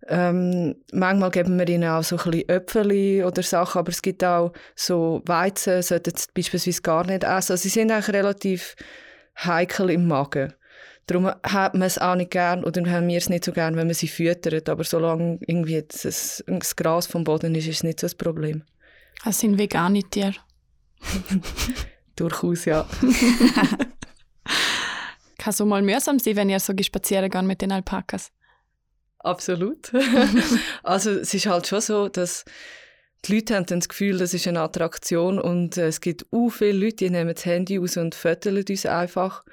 Ähm, 0.07 0.75
manchmal 0.91 1.29
geben 1.29 1.59
wir 1.59 1.67
ihnen 1.67 1.89
auch 1.89 2.03
so 2.03 2.17
ein 2.17 2.23
bisschen 2.31 2.49
Äpfel 2.49 3.23
oder 3.23 3.43
Sachen, 3.43 3.79
aber 3.79 3.89
es 3.89 4.01
gibt 4.01 4.23
auch 4.23 4.53
so 4.75 5.21
Weizen, 5.25 5.81
sollten 5.83 6.15
sie 6.15 6.25
beispielsweise 6.33 6.81
gar 6.81 7.05
nicht 7.05 7.23
essen. 7.23 7.53
Also 7.53 7.55
sie 7.57 7.69
sind 7.69 7.91
eigentlich 7.91 8.13
relativ 8.13 8.75
heikel 9.37 9.89
im 9.89 10.07
Magen. 10.07 10.53
Darum 11.09 11.25
hat 11.25 11.73
man 11.73 11.81
es 11.81 11.97
auch 11.97 12.13
nicht 12.13 12.29
gern 12.29 12.63
oder 12.63 12.85
haben 12.91 13.07
wir 13.07 13.17
es 13.17 13.29
nicht 13.29 13.43
so 13.43 13.51
gern, 13.51 13.75
wenn 13.75 13.87
man 13.87 13.95
sie 13.95 14.07
füttert. 14.07 14.69
Aber 14.69 14.83
solange 14.83 15.39
irgendwie 15.41 15.81
das, 15.81 16.43
das 16.45 16.75
Gras 16.75 17.07
vom 17.07 17.23
Boden 17.23 17.55
ist, 17.55 17.65
ist 17.65 17.77
es 17.77 17.83
nicht 17.83 17.99
so 17.99 18.05
ein 18.05 18.15
Problem. 18.15 18.61
Das 19.25 19.39
sind 19.39 19.57
vegane 19.57 20.03
Tiere. 20.03 20.35
Durchaus, 22.15 22.65
ja. 22.65 22.87
Kann 25.39 25.53
so 25.53 25.65
mal 25.65 25.81
mühsam 25.81 26.19
sein, 26.19 26.35
wenn 26.35 26.51
ihr 26.51 26.59
so 26.59 26.73
spazieren 26.79 27.31
geht 27.31 27.43
mit 27.43 27.63
den 27.63 27.71
Alpakas? 27.71 28.31
Absolut. 29.17 29.91
also 30.83 31.09
es 31.09 31.33
ist 31.33 31.47
halt 31.47 31.65
schon 31.65 31.81
so, 31.81 32.07
dass 32.07 32.45
die 33.25 33.33
Leute 33.33 33.55
haben 33.55 33.65
dann 33.65 33.79
das 33.79 33.89
Gefühl, 33.89 34.19
das 34.19 34.35
ist 34.35 34.47
eine 34.47 34.61
Attraktion 34.61 35.39
und 35.39 35.75
äh, 35.75 35.87
es 35.87 36.01
gibt 36.01 36.27
auch 36.31 36.49
viele 36.49 36.85
Leute, 36.85 36.97
die 36.97 37.09
nehmen 37.09 37.33
das 37.33 37.45
Handy 37.45 37.79
aus 37.79 37.97
und 37.97 38.13
föteln 38.13 38.63
uns 38.69 38.85
einfach. 38.85 39.43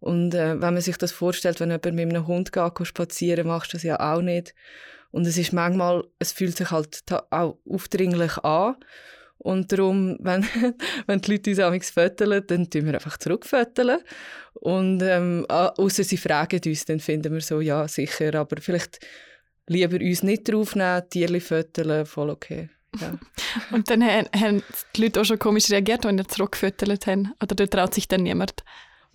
Und 0.00 0.34
äh, 0.34 0.60
wenn 0.60 0.74
man 0.74 0.80
sich 0.80 0.98
das 0.98 1.12
vorstellt, 1.12 1.60
wenn 1.60 1.70
jemand 1.70 1.94
mit 1.94 2.08
einem 2.08 2.26
Hund 2.26 2.52
geht, 2.52 2.86
spazieren, 2.86 3.46
machst 3.46 3.72
du 3.72 3.76
das 3.76 3.82
ja 3.82 3.98
auch 4.00 4.22
nicht. 4.22 4.54
Und 5.10 5.26
es 5.26 5.38
ist 5.38 5.52
manchmal, 5.52 6.04
es 6.18 6.32
fühlt 6.32 6.56
sich 6.56 6.70
halt 6.70 7.02
auch 7.30 7.58
aufdringlich 7.68 8.36
an. 8.38 8.76
Und 9.38 9.72
darum, 9.72 10.18
wenn, 10.20 10.46
wenn 11.06 11.20
die 11.20 11.32
Leute 11.32 11.50
uns 11.50 11.60
amigs 11.60 11.90
föteln, 11.90 12.44
dann 12.46 12.70
tun 12.70 12.86
wir 12.86 12.94
einfach 12.94 13.16
zurückföteln. 13.16 14.00
Und 14.54 15.02
ähm, 15.02 15.46
außer 15.48 16.04
sie 16.04 16.16
fragen 16.16 16.60
uns, 16.64 16.84
dann 16.84 17.00
finden 17.00 17.32
wir 17.32 17.40
so, 17.40 17.60
ja, 17.60 17.86
sicher, 17.88 18.34
aber 18.34 18.60
vielleicht 18.60 19.00
lieber 19.66 19.96
uns 19.96 20.22
nicht 20.22 20.48
draufnehmen, 20.48 21.08
Tierli 21.10 21.40
föteln, 21.40 22.06
voll 22.06 22.30
okay. 22.30 22.70
Ja. 23.00 23.18
Und 23.72 23.90
dann 23.90 24.02
haben 24.04 24.62
die 24.94 25.02
Leute 25.02 25.20
auch 25.20 25.24
schon 25.24 25.38
komisch 25.38 25.70
reagiert, 25.70 26.04
wenn 26.04 26.18
ihr 26.18 26.28
zurückgefüttert 26.28 27.06
haben? 27.06 27.32
Oder 27.42 27.54
dort 27.54 27.72
traut 27.72 27.94
sich 27.94 28.08
dann 28.08 28.22
niemand? 28.22 28.64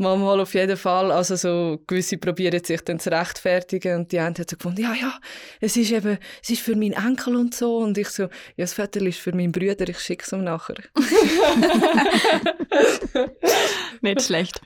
Manchmal 0.02 0.40
auf 0.40 0.56
jeden 0.56 0.78
Fall. 0.78 1.12
Also 1.12 1.36
so, 1.36 1.80
gewisse 1.86 2.18
probieren 2.18 2.64
sich 2.64 2.82
dann 2.82 3.00
zu 3.00 3.12
rechtfertigen 3.12 4.00
und 4.00 4.12
die 4.12 4.18
einen 4.18 4.36
haben 4.36 4.46
so 4.50 4.58
gefunden, 4.58 4.82
ja, 4.82 4.96
ja, 4.96 5.14
es 5.60 5.78
ist 5.78 5.92
eben, 5.92 6.18
es 6.42 6.50
ist 6.50 6.64
für 6.64 6.76
meinen 6.76 6.94
Enkel 6.94 7.36
und 7.36 7.54
so. 7.54 7.78
Und 7.78 8.00
ich 8.00 8.10
so, 8.10 8.24
ja, 8.24 8.30
das 8.58 8.74
Viertel 8.74 9.06
ist 9.06 9.20
für 9.20 9.32
meinen 9.32 9.52
Bruder, 9.52 9.88
ich 9.88 10.00
schicke 10.00 10.24
es 10.26 10.32
ihm 10.32 10.44
nachher. 10.44 10.78
Nicht 14.02 14.24
schlecht. 14.24 14.60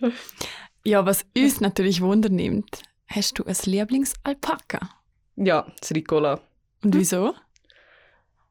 Ja, 0.85 1.05
was 1.05 1.25
uns 1.37 1.59
natürlich 1.59 1.99
wundernimmt, 1.99 2.83
hast 3.07 3.37
du 3.37 3.43
ein 3.43 3.57
Lieblingsalpaka? 3.65 4.89
Ja, 5.35 5.67
das 5.81 5.91
Ricola. 5.91 6.39
Und 6.81 6.95
wieso? 6.95 7.35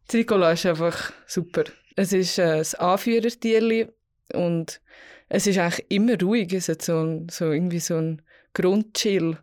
Das 0.06 0.16
Ricola 0.16 0.52
ist 0.52 0.66
einfach 0.66 1.14
super. 1.26 1.64
Es 1.96 2.12
ist 2.12 2.38
äh, 2.38 2.58
ein 2.58 2.66
Anführertierli 2.78 3.88
und 4.34 4.82
es 5.28 5.46
ist 5.46 5.58
eigentlich 5.58 5.86
immer 5.90 6.20
ruhig. 6.20 6.52
Es 6.52 6.68
hat 6.68 6.82
so, 6.82 7.02
ein, 7.02 7.28
so 7.30 7.50
irgendwie 7.50 7.80
so 7.80 7.96
ein 7.96 8.22
Grundchill, 8.52 9.38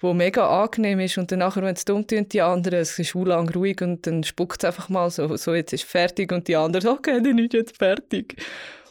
wo 0.00 0.14
mega 0.14 0.62
angenehm 0.62 1.00
ist. 1.00 1.18
Und 1.18 1.32
dann 1.32 1.40
nachher, 1.40 1.62
wenn 1.62 1.74
es 1.74 1.84
dumm 1.84 2.06
tun, 2.06 2.28
die 2.28 2.42
anderen, 2.42 2.80
es 2.80 2.98
ist 2.98 3.14
lang 3.14 3.48
ruhig 3.50 3.80
und 3.82 4.06
dann 4.06 4.24
spuckt 4.24 4.62
es 4.62 4.66
einfach 4.66 4.88
mal 4.88 5.10
so, 5.10 5.36
so 5.36 5.54
jetzt 5.54 5.72
ist 5.72 5.84
fertig 5.84 6.32
und 6.32 6.48
die 6.48 6.56
anderen, 6.56 6.88
okay, 6.88 7.20
dann 7.22 7.38
ist 7.38 7.52
jetzt 7.52 7.76
fertig. 7.76 8.36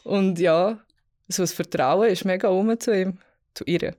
Und 0.03 0.39
ja, 0.39 0.79
so 1.27 1.43
das 1.43 1.53
Vertrauen 1.53 2.09
ist 2.09 2.25
mega 2.25 2.49
um 2.49 2.79
zu 2.79 2.91
ihm, 2.91 3.19
zu 3.53 3.63
ihr. 3.65 3.95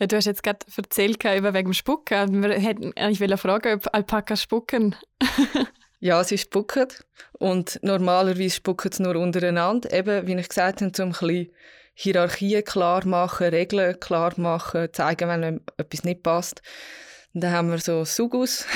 Ja, 0.00 0.06
du 0.08 0.16
hast 0.16 0.24
jetzt 0.24 0.42
gerade 0.42 0.66
erzählt 0.76 1.22
über 1.22 1.54
wegen 1.54 1.70
dem 1.70 1.72
Spucken. 1.72 2.42
Wir 2.42 2.58
hätten 2.58 2.92
eigentlich 2.96 3.40
fragen, 3.40 3.74
ob 3.74 3.94
Alpakas 3.94 4.42
spucken. 4.42 4.96
ja, 6.04 6.22
sie 6.22 6.36
spucken. 6.36 6.86
Und 7.32 7.78
normalerweise 7.82 8.56
spucken 8.56 8.92
sie 8.92 9.02
nur 9.02 9.16
untereinander. 9.16 9.90
Eben, 9.90 10.26
wie 10.26 10.34
ich 10.34 10.48
gesagt 10.50 10.82
habe, 10.82 10.92
um 11.02 11.08
ein 11.08 11.10
bisschen 11.12 11.50
Hierarchien 11.94 12.62
klar 12.62 13.06
machen, 13.06 13.48
Regeln 13.48 13.98
klar 14.00 14.34
machen, 14.36 14.88
zeigen, 14.92 15.28
wenn 15.30 15.60
etwas 15.78 16.04
nicht 16.04 16.22
passt. 16.22 16.60
Und 17.32 17.42
dann 17.42 17.52
haben 17.52 17.70
wir 17.70 17.78
so 17.78 18.04
Sugus. 18.04 18.66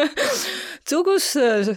Sugus 0.88 1.36
äh, 1.36 1.76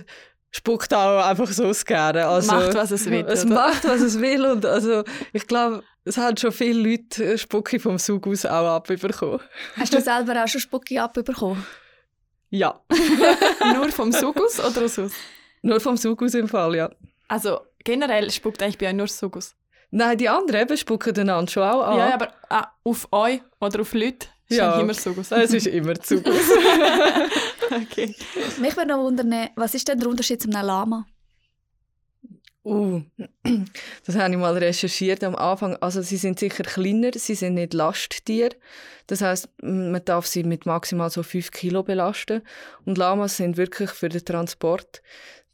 spuckt 0.52 0.94
auch 0.94 1.26
einfach 1.26 1.52
so 1.52 1.70
gerne. 1.86 2.28
Also, 2.28 2.54
macht, 2.54 2.74
was 2.74 2.92
es 2.92 3.10
will. 3.10 3.26
Es 3.28 3.44
oder? 3.44 3.56
macht, 3.56 3.84
was 3.84 4.00
es 4.00 4.22
will. 4.22 4.46
Und 4.46 4.66
also, 4.66 5.04
ich 5.34 5.48
glaube, 5.48 5.84
es 6.06 6.18
haben 6.18 6.38
schon 6.38 6.54
viele 6.54 6.92
Leute 6.92 7.38
Spucki 7.38 7.78
vom 7.78 7.98
Sugus 7.98 8.46
auch 8.46 8.76
abbekommen. 8.76 9.42
Hast 9.76 9.94
du 9.94 10.00
selber 10.00 10.42
auch 10.42 10.48
schon 10.48 10.62
Spucki 10.62 10.98
abbekommen? 10.98 11.66
Ja. 12.52 12.82
Nur 13.74 13.90
vom 13.90 14.12
Sugus 14.12 14.60
oder 14.60 14.86
aus? 14.86 15.00
Nur 15.62 15.80
vom 15.80 15.98
Sugus 15.98 16.34
im 16.34 16.48
Fall, 16.48 16.76
ja. 16.76 16.90
Also 17.28 17.62
generell 17.84 18.30
spuckt 18.30 18.62
eigentlich 18.62 18.78
bei 18.78 18.90
euch 18.90 18.94
nur 18.94 19.08
Sugus? 19.08 19.56
Nein, 19.90 20.18
die 20.18 20.28
anderen 20.28 20.62
eben 20.62 20.78
spucken 20.78 21.18
einander 21.18 21.52
schon 21.52 21.64
auch 21.64 21.82
an. 21.84 21.98
Ja, 21.98 22.14
aber 22.14 22.34
ah, 22.50 22.68
auf 22.84 23.08
euch 23.12 23.42
oder 23.60 23.82
auf 23.82 23.94
Leute 23.94 24.28
ist 24.50 24.58
ja. 24.58 24.80
immer 24.80 24.94
Sugus. 24.94 25.32
Es 25.32 25.54
ist 25.54 25.68
immer 25.68 25.94
Sugus. 26.02 26.36
okay. 27.72 28.16
Mich 28.60 28.76
würde 28.76 28.90
noch 28.90 29.00
wundern, 29.00 29.50
was 29.56 29.74
ist 29.74 29.88
denn 29.88 30.00
der 30.00 30.10
Unterschied 30.10 30.42
zum 30.42 30.52
Lama? 30.52 31.06
Uh, 32.64 33.02
das 34.06 34.16
habe 34.16 34.34
ich 34.34 34.40
mal 34.40 34.58
recherchiert 34.58 35.24
am 35.24 35.36
Anfang. 35.36 35.76
Also 35.78 36.02
sie 36.02 36.18
sind 36.18 36.40
sicher 36.40 36.64
kleiner, 36.64 37.12
sie 37.16 37.36
sind 37.36 37.56
nicht 37.56 37.74
Lasttiere. 37.74 38.56
Das 39.08 39.22
heißt, 39.22 39.50
man 39.62 40.04
darf 40.06 40.28
sie 40.28 40.44
mit 40.44 40.66
maximal 40.66 41.10
so 41.10 41.24
5 41.24 41.52
Kilo 41.52 41.84
belasten. 41.84 42.44
Und 42.86 42.98
Lamas 42.98 43.38
sind 43.38 43.58
wirklich 43.58 43.90
für 43.90 44.10
den 44.10 44.24
Transport. 44.24 45.02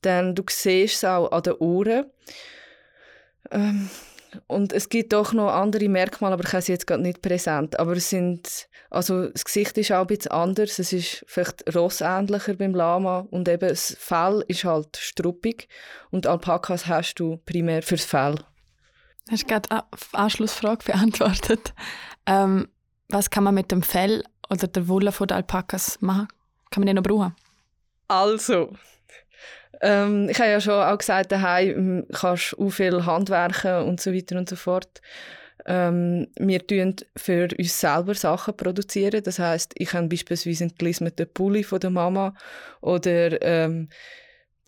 Denn 0.04 0.36
du 0.36 0.44
siehst 0.50 0.98
es 0.98 1.06
auch 1.06 1.32
an 1.32 1.44
den 1.44 1.54
Ohren. 1.54 2.06
Ähm, 3.52 3.90
und 4.48 4.74
es 4.74 4.89
gibt 4.89 5.13
doch 5.13 5.34
noch 5.34 5.51
andere 5.51 5.89
Merkmale, 5.89 6.34
aber 6.34 6.44
ich 6.44 6.53
habe 6.53 6.62
sie 6.62 6.72
jetzt 6.72 6.88
gerade 6.88 7.01
nicht 7.01 7.22
präsent. 7.22 7.79
Aber 7.79 7.94
es 7.94 8.10
sind, 8.10 8.67
also 8.89 9.27
das 9.27 9.46
Gesicht 9.46 9.77
ist 9.77 9.91
auch 9.91 10.01
ein 10.01 10.08
bisschen 10.08 10.32
anders. 10.32 10.79
Es 10.79 10.94
ist 10.94 11.25
vielleicht 11.27 11.75
rossähnlicher 11.75 12.53
beim 12.53 12.75
Lama 12.75 13.27
und 13.32 13.50
eben 13.50 13.70
das 13.70 13.96
Fell 14.00 14.44
ist 14.48 14.63
halt 14.63 14.98
struppig 14.98 15.67
und 16.12 16.27
Alpakas 16.27 16.88
hast 16.88 17.15
du 17.15 17.38
primär 17.46 17.82
fürs 17.82 18.06
Fell. 18.06 18.36
Hast 19.29 19.44
du 19.44 19.48
gerade 19.48 19.72
eine 19.72 19.84
Anschlussfrage 20.13 20.86
beantwortet. 20.86 21.74
Ähm, 22.29 22.67
was 23.08 23.29
kann 23.29 23.46
man 23.46 23.56
mit 23.56 23.72
dem 23.72 23.82
Fell 23.82 24.22
oder 24.50 24.67
der 24.67 24.89
Wolle 24.89 25.13
von 25.13 25.29
der 25.29 25.38
Alpakas 25.38 26.01
machen? 26.01 26.27
Kann 26.70 26.82
man 26.82 26.88
den 26.88 26.98
noch 26.98 27.03
brauchen? 27.03 27.34
Also, 28.10 28.74
ähm, 29.81 30.29
ich 30.29 30.39
habe 30.39 30.50
ja 30.50 30.62
schon 30.62 30.74
auch 30.74 30.98
gesagt, 30.98 31.31
daheim 31.31 31.75
hm, 31.75 32.07
kannst 32.13 32.55
du 32.57 32.69
viel 32.69 33.05
handwerken 33.05 33.84
und 33.84 34.01
so 34.01 34.13
weiter 34.13 34.38
und 34.38 34.50
so 34.50 34.55
fort. 34.55 35.01
Ähm, 35.65 36.27
wir 36.38 36.60
produzieren 36.60 37.05
für 37.15 37.50
uns 37.57 37.79
selber 37.79 38.13
Sachen. 38.15 38.55
produzieren. 38.55 39.24
Das 39.24 39.39
heißt, 39.39 39.74
ich 39.75 39.93
habe 39.93 40.07
beispielsweise 40.07 40.65
einen 40.65 40.75
gelismeten 40.77 41.27
Pulli 41.34 41.63
von 41.63 41.79
der 41.79 41.89
Mama 41.89 42.34
oder 42.81 43.41
ähm, 43.41 43.89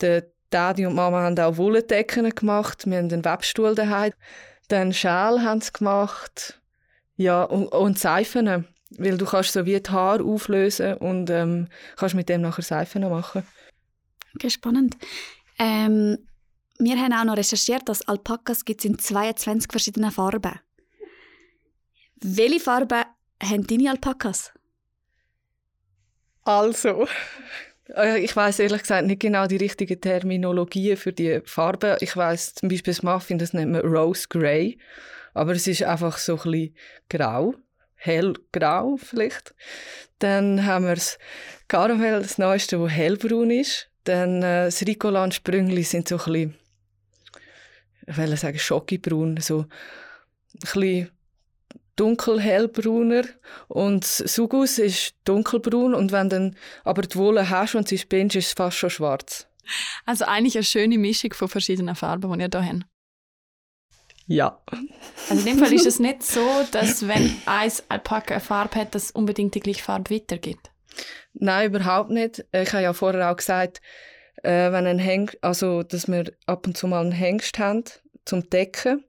der 0.00 0.24
Daddy 0.50 0.86
und 0.86 0.94
Mama 0.94 1.22
haben 1.22 1.38
auch 1.38 1.56
Wolldecken 1.56 2.28
gemacht. 2.34 2.86
Wir 2.86 2.98
haben 2.98 3.10
einen 3.10 3.24
Webstuhl 3.24 3.74
daheim. 3.74 4.12
Dann 4.68 4.92
Schal 4.92 5.42
haben 5.42 5.60
sie 5.60 5.72
gemacht. 5.72 6.60
Ja, 7.16 7.44
und, 7.44 7.68
und 7.68 7.98
Seifen. 7.98 8.66
Weil 8.98 9.16
du 9.16 9.24
kannst 9.24 9.52
so 9.52 9.64
wie 9.66 9.80
die 9.80 9.90
Haare 9.90 10.24
auflösen 10.24 10.94
und 10.94 11.30
ähm, 11.30 11.68
kannst 11.96 12.16
mit 12.16 12.28
dem 12.28 12.40
nachher 12.40 12.62
Seifen 12.62 13.08
machen. 13.08 13.44
Okay, 14.34 14.50
spannend. 14.50 14.96
Ähm, 15.58 16.18
wir 16.78 16.96
haben 16.96 17.12
auch 17.12 17.24
noch 17.24 17.36
recherchiert, 17.36 17.88
dass 17.88 18.06
Alpakas 18.08 18.64
gibt 18.64 18.84
in 18.84 18.98
22 18.98 19.70
verschiedenen 19.70 20.10
Farben. 20.10 20.58
Welche 22.22 22.60
Farben 22.60 23.04
haben 23.42 23.66
deine 23.66 23.90
Alpakas? 23.90 24.52
Also, 26.42 27.06
äh, 27.94 28.20
ich 28.20 28.34
weiß 28.34 28.60
ehrlich 28.60 28.82
gesagt 28.82 29.06
nicht 29.06 29.20
genau 29.20 29.46
die 29.46 29.56
richtige 29.56 30.00
Terminologie 30.00 30.96
für 30.96 31.12
die 31.12 31.40
Farben. 31.44 31.96
Ich 32.00 32.16
weiß 32.16 32.54
zum 32.54 32.68
Beispiel 32.68 32.94
das 32.94 33.02
Muffin, 33.02 33.38
das 33.38 33.52
nennt 33.52 33.72
man 33.72 33.82
Rose 33.82 34.26
Grey, 34.28 34.78
aber 35.34 35.52
es 35.52 35.66
ist 35.66 35.82
einfach 35.82 36.18
so 36.18 36.36
ein 36.36 36.50
bisschen 36.50 36.74
grau, 37.08 37.54
hellgrau 37.94 38.96
vielleicht. 38.96 39.54
Dann 40.18 40.64
haben 40.64 40.86
wir 40.86 40.94
das 40.94 41.18
Karamell, 41.68 42.22
das 42.22 42.38
Neueste, 42.38 42.78
das 42.78 42.90
hellbraun 42.90 43.50
ist. 43.50 43.89
Dann 44.04 44.42
äh, 44.42 44.66
das 44.66 44.82
Ricola 44.82 45.24
und 45.24 45.34
Sprüngli 45.34 45.82
sind 45.82 46.08
so 46.08 46.16
ein 46.16 46.24
bisschen, 46.24 46.54
ich 48.06 48.16
will 48.16 48.36
sagen, 48.36 48.58
schokibraun, 48.58 49.38
so 49.38 49.60
ein 49.60 49.68
bisschen 50.60 51.10
dunkel-hellbrauner 51.96 53.24
und 53.68 54.04
Sugus 54.04 54.78
ist 54.78 55.14
dunkelbraun 55.24 55.94
und 55.94 56.12
wenn 56.12 56.30
dann 56.30 56.56
aber 56.82 57.02
die 57.02 57.16
Wolle 57.16 57.50
hast 57.50 57.74
und 57.74 57.88
sie 57.88 57.98
spinnst, 57.98 58.36
ist 58.36 58.46
es 58.46 58.52
fast 58.54 58.78
schon 58.78 58.88
schwarz. 58.88 59.46
Also 60.06 60.24
eigentlich 60.24 60.56
eine 60.56 60.64
schöne 60.64 60.96
Mischung 60.98 61.34
von 61.34 61.48
verschiedenen 61.48 61.94
Farben, 61.94 62.32
die 62.32 62.40
ihr 62.40 62.48
hier 62.50 62.66
habt. 62.66 62.86
Ja. 64.26 64.62
Also 65.28 65.40
in 65.40 65.44
dem 65.44 65.58
Fall 65.58 65.72
ist 65.72 65.86
es 65.86 65.98
nicht 65.98 66.22
so, 66.22 66.46
dass 66.70 67.06
wenn 67.06 67.36
ein 67.46 67.72
Alpaka 67.88 68.34
eine 68.34 68.40
Farbe 68.40 68.76
hat, 68.76 68.94
dass 68.94 69.10
unbedingt 69.10 69.54
die 69.54 69.60
gleiche 69.60 69.82
Farbe 69.82 70.14
weitergeht. 70.14 70.70
Nein, 71.32 71.68
überhaupt 71.68 72.10
nicht. 72.10 72.44
Ich 72.52 72.72
habe 72.72 72.82
ja 72.82 72.92
vorher 72.92 73.30
auch 73.30 73.36
gesagt, 73.36 73.80
äh, 74.42 74.72
wenn 74.72 74.86
ein 74.86 74.98
Heng 74.98 75.30
also 75.40 75.82
dass 75.82 76.08
wir 76.08 76.32
ab 76.46 76.66
und 76.66 76.76
zu 76.76 76.86
mal 76.86 77.00
einen 77.00 77.12
Hengst 77.12 77.58
haben 77.58 77.84
zum 78.24 78.48
Decken. 78.48 79.04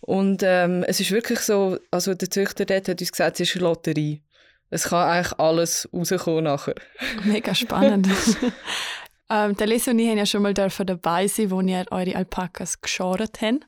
Und 0.00 0.42
ähm, 0.44 0.84
es 0.86 1.00
ist 1.00 1.10
wirklich 1.10 1.40
so, 1.40 1.78
also 1.90 2.14
der 2.14 2.30
Züchter 2.30 2.64
dort 2.64 2.88
hat 2.88 3.00
uns 3.00 3.12
gesagt, 3.12 3.40
es 3.40 3.48
ist 3.48 3.56
eine 3.56 3.64
Lotterie. 3.64 4.22
Es 4.70 4.84
kann 4.84 5.08
eigentlich 5.08 5.38
alles 5.38 5.88
rauskommen 5.92 6.44
nachher. 6.44 6.74
Mega 7.24 7.54
spannend. 7.54 8.08
ähm, 9.30 9.56
der 9.56 9.66
Lisa 9.66 9.90
und 9.90 9.98
ich 9.98 10.08
haben 10.08 10.18
ja 10.18 10.26
schon 10.26 10.42
mal 10.42 10.54
dabei 10.54 11.26
sein, 11.26 11.50
wo 11.50 11.60
ihr 11.60 11.84
eure 11.90 12.16
Alpakas 12.16 12.80
geschoren 12.80 13.28
habt. 13.40 13.66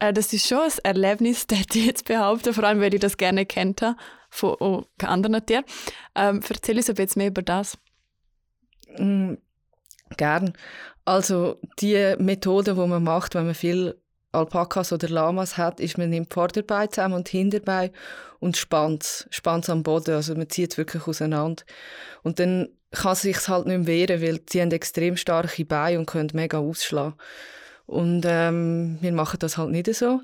Äh, 0.00 0.12
das 0.12 0.32
ist 0.32 0.48
schon 0.48 0.60
ein 0.60 0.72
Erlebnis, 0.82 1.46
das 1.46 1.60
ich 1.74 1.86
jetzt 1.86 2.06
behaupten, 2.06 2.52
vor 2.52 2.64
allem, 2.64 2.80
weil 2.80 2.94
ich 2.94 3.00
das 3.00 3.16
gerne 3.16 3.46
kennt 3.46 3.82
habe 3.82 3.96
von 4.30 4.56
oh, 4.60 4.84
anderen 5.02 5.44
Tieren. 5.44 5.64
Ähm, 6.14 6.40
erzähl 6.48 6.76
uns 6.76 6.86
jetzt 6.86 7.16
mehr 7.16 7.28
über 7.28 7.42
das. 7.42 7.76
Mm, 8.96 9.34
gern. 10.16 10.54
Also 11.04 11.58
die 11.80 12.14
Methode, 12.18 12.74
die 12.74 12.86
man 12.86 13.02
macht, 13.02 13.34
wenn 13.34 13.46
man 13.46 13.54
viel 13.54 14.00
Alpakas 14.32 14.92
oder 14.92 15.08
Lamas 15.08 15.56
hat, 15.56 15.80
ist, 15.80 15.98
man 15.98 16.10
nimmt 16.10 16.32
Vorderbein 16.32 16.90
zusammen 16.90 17.14
und 17.14 17.28
Hinterbein 17.28 17.90
und 18.38 18.56
spannt 18.56 19.02
es, 19.02 19.26
spannt 19.30 19.68
am 19.68 19.82
Boden. 19.82 20.14
Also 20.14 20.34
man 20.34 20.48
zieht 20.48 20.72
es 20.72 20.78
wirklich 20.78 21.06
auseinander. 21.06 21.64
Und 22.22 22.38
dann 22.38 22.68
kann 22.92 23.16
sich 23.16 23.48
halt 23.48 23.66
nicht 23.66 23.78
mehr 23.78 23.86
wehren, 23.86 24.22
weil 24.22 24.40
sie 24.48 24.60
haben 24.60 24.70
extrem 24.70 25.16
starke 25.16 25.64
Beine 25.64 25.98
und 25.98 26.06
können 26.06 26.30
mega 26.32 26.58
ausschlagen. 26.58 27.14
Und 27.86 28.24
ähm, 28.24 28.98
wir 29.00 29.12
machen 29.12 29.38
das 29.40 29.58
halt 29.58 29.70
nicht 29.70 29.92
so. 29.94 30.20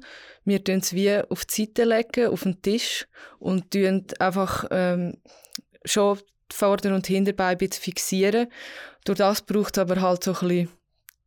Wir 0.46 0.60
legen 0.60 0.80
es 0.80 0.94
wie 0.94 1.14
auf 1.28 1.44
die 1.44 1.66
Seite 1.66 1.84
legen, 1.84 2.28
auf 2.28 2.44
den 2.44 2.62
Tisch 2.62 3.06
und 3.38 3.70
tun 3.70 4.06
einfach 4.18 4.64
ähm, 4.70 5.18
schon 5.84 6.18
Vorder- 6.50 6.94
und 6.94 7.06
Hinterbeine 7.06 7.50
ein 7.50 7.58
bisschen 7.58 7.82
fixieren. 7.82 8.48
Durch 9.04 9.18
das 9.18 9.42
braucht 9.42 9.76
es 9.76 9.80
aber 9.80 10.00
halt 10.00 10.24
so 10.24 10.32
ein 10.32 10.38
bisschen 10.48 10.68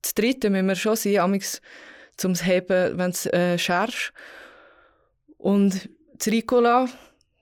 das 0.01 0.13
Dritte 0.13 0.49
müssen 0.49 0.67
wir 0.67 0.75
schon 0.75 0.95
sein, 0.95 1.19
amigs 1.19 1.61
zum 2.17 2.35
Heben, 2.35 2.97
wenn 2.97 3.11
es 3.11 3.25
äh, 3.27 3.57
schärfst. 3.57 4.13
Und 5.37 5.89
das 6.17 6.27
Ricola, 6.27 6.87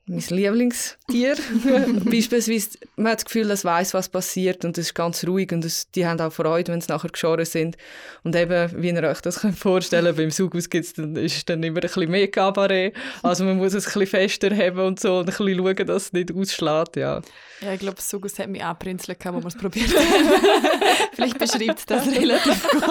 mein 0.08 0.24
Lieblingstier. 0.30 1.36
Beispielsweise, 2.06 2.70
man 2.96 3.12
hat 3.12 3.20
das 3.20 3.26
Gefühl, 3.26 3.52
es 3.52 3.66
weiß, 3.66 3.94
was 3.94 4.08
passiert 4.08 4.64
und 4.64 4.78
es 4.78 4.88
ist 4.88 4.94
ganz 4.94 5.26
ruhig 5.28 5.52
und 5.52 5.66
es, 5.66 5.92
die 5.92 6.06
haben 6.06 6.20
auch 6.22 6.32
Freude, 6.32 6.72
wenn 6.72 6.80
sie 6.80 6.92
nachher 6.92 7.10
geschoren 7.10 7.46
sind. 7.46 7.78
Und 8.24 8.36
eben, 8.36 8.72
wie 8.82 8.90
ihr 8.90 9.04
euch 9.04 9.22
das 9.22 9.42
könnt 9.42 9.60
vorstellen 9.60 10.16
beim 10.16 10.32
Sugus 10.32 10.70
gibt's 10.70 10.94
dann, 10.94 11.16
ist 11.18 11.50
dann 11.50 11.62
immer 11.62 11.80
ein 11.80 11.82
bisschen 11.82 12.10
mehr 12.10 12.30
Kabarett. 12.30 12.96
Also 13.22 13.44
man 13.44 13.58
muss 13.58 13.74
es 13.74 13.86
ein 13.86 14.00
bisschen 14.00 14.08
fester 14.08 14.56
haben 14.56 14.80
und 14.80 15.00
so 15.00 15.20
und 15.20 15.30
ein 15.30 15.36
bisschen 15.38 15.58
schauen, 15.58 15.88
dass 15.88 16.04
es 16.04 16.14
nicht 16.14 16.34
ausschlägt, 16.34 16.96
ja. 16.96 17.22
Ja, 17.62 17.74
ich 17.74 17.80
glaube, 17.80 18.02
Sugus 18.02 18.38
hat 18.40 18.50
mich 18.50 18.64
auch 18.64 18.78
prinzelt, 18.80 19.18
wo 19.26 19.42
wir 19.42 19.48
es 19.48 19.58
probiert 19.58 19.90
haben. 19.98 21.10
Vielleicht 21.14 21.40
beschreibt 21.40 21.90
das 21.90 22.08
relativ 22.16 22.70
gut. 22.70 22.84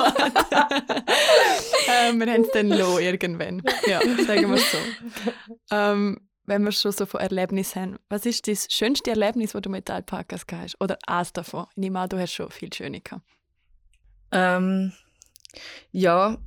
ähm, 1.89 2.21
wir 2.21 2.33
haben 2.33 2.43
es 2.43 2.51
dann 2.53 2.71
irgendwann. 2.71 3.63
Ja, 3.87 4.01
sagen 4.27 4.51
wir 4.51 4.57
es 4.57 4.73
so. 4.73 4.79
Ähm, 5.71 6.21
wenn 6.47 6.65
wir 6.65 6.73
schon 6.73 6.93
so 6.93 7.07
von 7.07 7.21
Erlebnissen 7.21 7.83
haben, 7.83 7.99
was 8.09 8.27
ist 8.27 8.49
das 8.49 8.67
schönste 8.71 9.11
Erlebnis, 9.11 9.53
das 9.53 9.63
du 9.63 9.71
mit 9.71 9.91
Alpakas 9.91 10.43
hast? 10.51 10.81
Oder 10.81 10.99
eins 11.07 11.33
davon? 11.33 11.67
Ich 11.71 11.77
nehme 11.77 12.01
an, 12.01 12.09
du 12.09 12.19
hast 12.19 12.33
schon 12.33 12.51
viel 12.51 12.73
schöne 12.73 13.01
gehabt. 13.01 13.25
Ähm, 14.33 14.93
ja, 15.93 16.39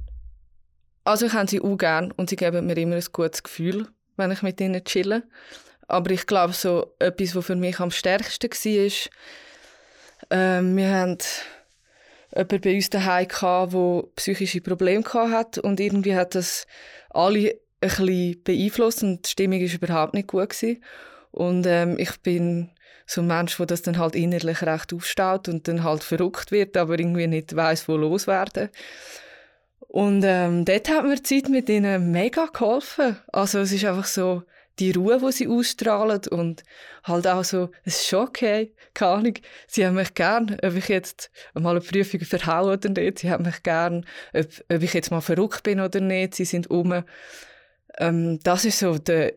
also 1.04 1.26
ich 1.26 1.34
habe 1.34 1.50
sie 1.50 1.62
auch 1.62 1.78
gerne 1.78 2.14
und 2.18 2.30
sie 2.30 2.36
geben 2.36 2.68
mir 2.68 2.78
immer 2.78 2.96
ein 2.96 3.06
gutes 3.12 3.44
Gefühl, 3.44 3.88
wenn 4.18 4.32
ich 4.32 4.42
mit 4.42 4.60
ihnen 4.62 4.84
chille. 4.84 5.24
Aber 5.88 6.12
ich 6.12 6.28
glaube, 6.28 6.54
so 6.54 6.94
etwas, 7.00 7.36
was 7.36 7.46
für 7.46 7.56
mich 7.56 7.80
am 7.80 7.92
stärksten 7.92 8.50
war, 8.52 9.10
ähm, 10.30 10.78
wir 10.78 10.92
hatten 10.92 11.18
jemanden 12.36 12.62
bei 12.62 12.76
uns 12.76 12.90
daheim 12.90 13.28
der 13.32 14.04
psychische 14.16 14.62
Probleme 14.62 15.04
hatte 15.06 15.62
und 15.62 15.80
irgendwie 15.80 16.16
hat 16.16 16.36
das 16.36 16.68
alle 17.10 17.60
ein 17.82 17.90
bisschen 17.90 18.44
beeinflusst 18.44 19.04
und 19.04 19.26
die 19.26 19.30
Stimmung 19.30 19.62
war 19.62 19.74
überhaupt 19.74 20.14
nicht 20.14 20.28
gut. 20.28 20.50
Gewesen. 20.50 20.84
Und 21.32 21.66
ähm, 21.68 21.96
ich 21.98 22.20
bin 22.22 22.72
so 23.06 23.22
ein 23.22 23.28
Mensch, 23.28 23.58
der 23.58 23.66
das 23.66 23.82
dann 23.82 23.98
halt 23.98 24.16
innerlich 24.16 24.62
recht 24.62 24.94
aufstaut 24.94 25.48
und 25.48 25.68
dann 25.68 25.84
halt 25.84 26.04
verrückt 26.04 26.52
wird, 26.52 26.78
aber 26.78 27.00
irgendwie 27.00 27.28
nicht 27.28 27.56
weiß, 27.56 27.88
wo 27.88 27.98
loswerden. 27.98 28.70
Und 29.80 30.24
ähm, 30.24 30.66
dort 30.66 30.90
hat 30.90 31.06
mir 31.06 31.16
die 31.16 31.24
Zeit 31.24 31.50
mit 31.50 31.68
ihnen 31.70 32.12
mega 32.12 32.46
geholfen. 32.46 33.18
Also 33.32 33.60
es 33.60 33.72
ist 33.72 33.86
einfach 33.86 34.06
so 34.06 34.44
die 34.78 34.92
Ruhe, 34.92 35.20
die 35.20 35.32
sie 35.32 35.48
ausstrahlen 35.48 36.22
und 36.30 36.64
halt 37.04 37.28
auch 37.28 37.44
so, 37.44 37.72
es 37.84 37.98
ist 37.98 38.08
schon 38.08 38.28
okay, 38.28 38.74
keine 38.94 39.12
Ahnung, 39.12 39.34
sie 39.68 39.86
haben 39.86 39.96
mich 39.96 40.14
gern, 40.14 40.58
ob 40.64 40.76
ich 40.76 40.88
jetzt 40.88 41.32
mal 41.54 41.72
eine 41.72 41.82
Prüfung 41.82 42.22
verhaue 42.22 42.74
oder 42.74 42.90
nicht, 42.90 43.20
sie 43.20 43.30
haben 43.30 43.44
mich 43.44 43.62
gern, 43.64 44.06
ob, 44.34 44.46
ob 44.72 44.82
ich 44.84 44.94
jetzt 44.94 45.12
mal 45.12 45.22
verrückt 45.22 45.64
bin 45.64 45.82
oder 45.82 46.00
nicht, 46.00 46.36
sie 46.36 46.46
sind 46.46 46.70
um. 46.70 47.04
Ähm, 48.00 48.40
das 48.44 48.66
ist 48.66 48.80
so 48.80 48.98
der 48.98 49.34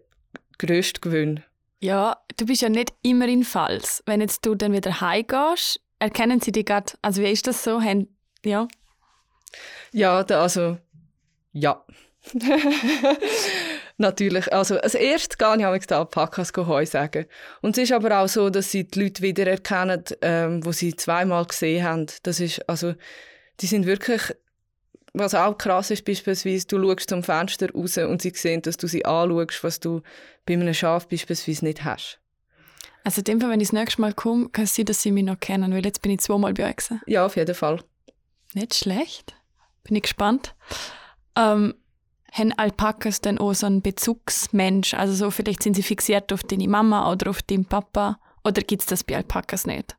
grösste 0.59 1.01
Gewinn. 1.01 1.43
Ja, 1.81 2.17
du 2.37 2.47
bist 2.47 2.63
ja 2.63 2.69
nicht 2.69 2.95
immer 3.03 3.27
in 3.27 3.43
Falls. 3.43 4.03
Wenn 4.07 4.21
jetzt 4.21 4.47
du 4.47 4.55
dann 4.55 4.73
wieder 4.73 5.01
heimgehst, 5.01 5.81
erkennen 5.99 6.41
sie 6.41 6.53
dich 6.53 6.65
gerade, 6.65 6.93
also 7.03 7.23
wie 7.23 7.31
ist 7.31 7.47
das 7.47 7.65
so? 7.65 7.81
Ja, 8.45 8.69
ja 9.91 10.19
also, 10.21 10.79
ja. 11.53 11.85
Natürlich. 13.99 14.53
Also, 14.53 14.79
als 14.79 14.95
erstes 14.95 15.39
gehe 15.39 15.57
ich 15.57 15.65
am 15.65 15.99
Alpakas 15.99 16.53
Heu 16.57 16.87
sagen. 16.87 17.27
Und 17.61 17.77
es 17.77 17.85
ist 17.85 17.93
aber 17.93 18.21
auch 18.21 18.29
so, 18.29 18.49
dass 18.49 18.71
sie 18.71 18.85
die 18.87 19.01
Leute 19.01 19.23
wieder 19.23 19.47
erkennen, 19.47 20.05
ähm, 20.23 20.65
wo 20.65 20.73
sie 20.73 20.95
zweimal 20.95 21.45
gesehen 21.47 21.85
haben. 21.85 22.07
Das 22.23 22.41
ist, 22.41 22.69
also, 22.69 22.95
die 23.61 23.67
sind 23.67 23.87
wirklich 23.87 24.35
was 25.15 25.35
auch 25.35 25.59
krass 25.59 25.91
ist, 25.91 26.05
beispielsweise, 26.05 26.67
du 26.67 26.83
schaust 26.83 27.11
zum 27.11 27.23
Fenster 27.23 27.71
raus 27.73 27.99
und 27.99 28.23
sie 28.23 28.33
sehen, 28.35 28.63
dass 28.63 28.77
du 28.77 28.87
sie 28.87 29.05
anschaust, 29.05 29.63
was 29.63 29.81
du 29.81 30.03
bei 30.47 30.55
einem 30.55 30.73
Schaf 30.73 31.07
beispielsweise 31.09 31.65
nicht 31.65 31.85
hast. 31.85 32.19
Also 33.05 33.21
in 33.21 33.25
dem 33.25 33.41
Fall, 33.41 33.51
wenn 33.51 33.61
ich 33.61 33.69
das 33.69 33.73
nächste 33.73 34.01
Mal 34.01 34.15
komme, 34.15 34.49
kann 34.49 34.65
es 34.65 34.75
sein, 34.75 34.87
dass 34.87 35.03
sie 35.03 35.11
mich 35.11 35.25
noch 35.25 35.39
kennen, 35.39 35.73
weil 35.73 35.85
jetzt 35.85 36.03
bin 36.03 36.13
ich 36.13 36.21
zweimal 36.21 36.55
bei 36.55 36.69
euch 36.69 36.77
gewesen. 36.77 37.01
Ja, 37.07 37.27
auf 37.27 37.37
jeden 37.37 37.55
Fall. 37.55 37.83
Nicht 38.55 38.75
schlecht. 38.75 39.35
Bin 39.85 39.97
ich 39.97 40.03
gespannt. 40.03 40.55
Ähm, 41.37 41.75
haben 42.33 42.53
Alpakas 42.53 43.21
denn 43.21 43.39
auch 43.39 43.53
so 43.55 43.67
einen 43.67 43.83
Bezugsmensch? 43.83 44.95
Also 44.95 45.15
so 45.15 45.31
vielleicht 45.31 45.63
sind 45.63 45.75
sie 45.75 45.83
fixiert 45.83 46.33
auf 46.33 46.43
deine 46.43 46.69
Mama 46.69 47.11
oder 47.11 47.31
auf 47.31 47.43
deinen 47.43 47.65
Papa 47.65 48.19
oder 48.45 48.63
gibt 48.63 48.83
es 48.83 48.87
das 48.87 49.05
bei 49.05 49.17
Alpakas 49.17 49.67
nicht? 49.67 49.97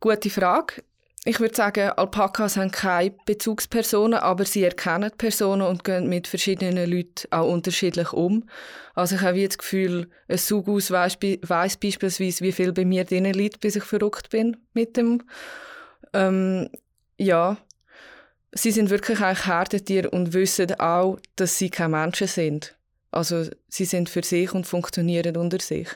Gute 0.00 0.30
Frage. 0.30 0.84
Ich 1.28 1.40
würde 1.40 1.54
sagen, 1.54 1.90
Alpakas 1.90 2.56
haben 2.56 2.70
keine 2.70 3.10
Bezugspersonen, 3.26 4.18
aber 4.18 4.46
sie 4.46 4.64
erkennen 4.64 5.10
Personen 5.18 5.60
und 5.60 5.84
gehen 5.84 6.08
mit 6.08 6.26
verschiedenen 6.26 6.90
Leuten 6.90 7.30
auch 7.30 7.52
unterschiedlich 7.52 8.14
um. 8.14 8.48
Also 8.94 9.16
ich 9.16 9.20
habe 9.20 9.46
das 9.46 9.58
Gefühl, 9.58 10.08
ein 10.26 10.38
Sugus 10.38 10.90
weiss, 10.90 11.18
weiss 11.42 11.76
beispielsweise, 11.76 12.42
wie 12.42 12.52
viel 12.52 12.72
bei 12.72 12.86
mir 12.86 13.04
drinnen 13.04 13.34
liegt, 13.34 13.60
bis 13.60 13.76
ich 13.76 13.84
verrückt 13.84 14.30
bin 14.30 14.56
mit 14.72 14.96
dem. 14.96 15.22
Ähm, 16.14 16.70
ja, 17.18 17.58
sie 18.52 18.70
sind 18.70 18.88
wirklich 18.88 19.20
eigentlich 19.20 19.44
Herdentiere 19.44 20.08
und 20.08 20.32
wissen 20.32 20.80
auch, 20.80 21.18
dass 21.36 21.58
sie 21.58 21.68
keine 21.68 21.90
Menschen 21.90 22.26
sind. 22.26 22.74
Also 23.10 23.44
sie 23.68 23.84
sind 23.84 24.08
für 24.08 24.22
sich 24.22 24.54
und 24.54 24.66
funktionieren 24.66 25.36
unter 25.36 25.60
sich. 25.60 25.88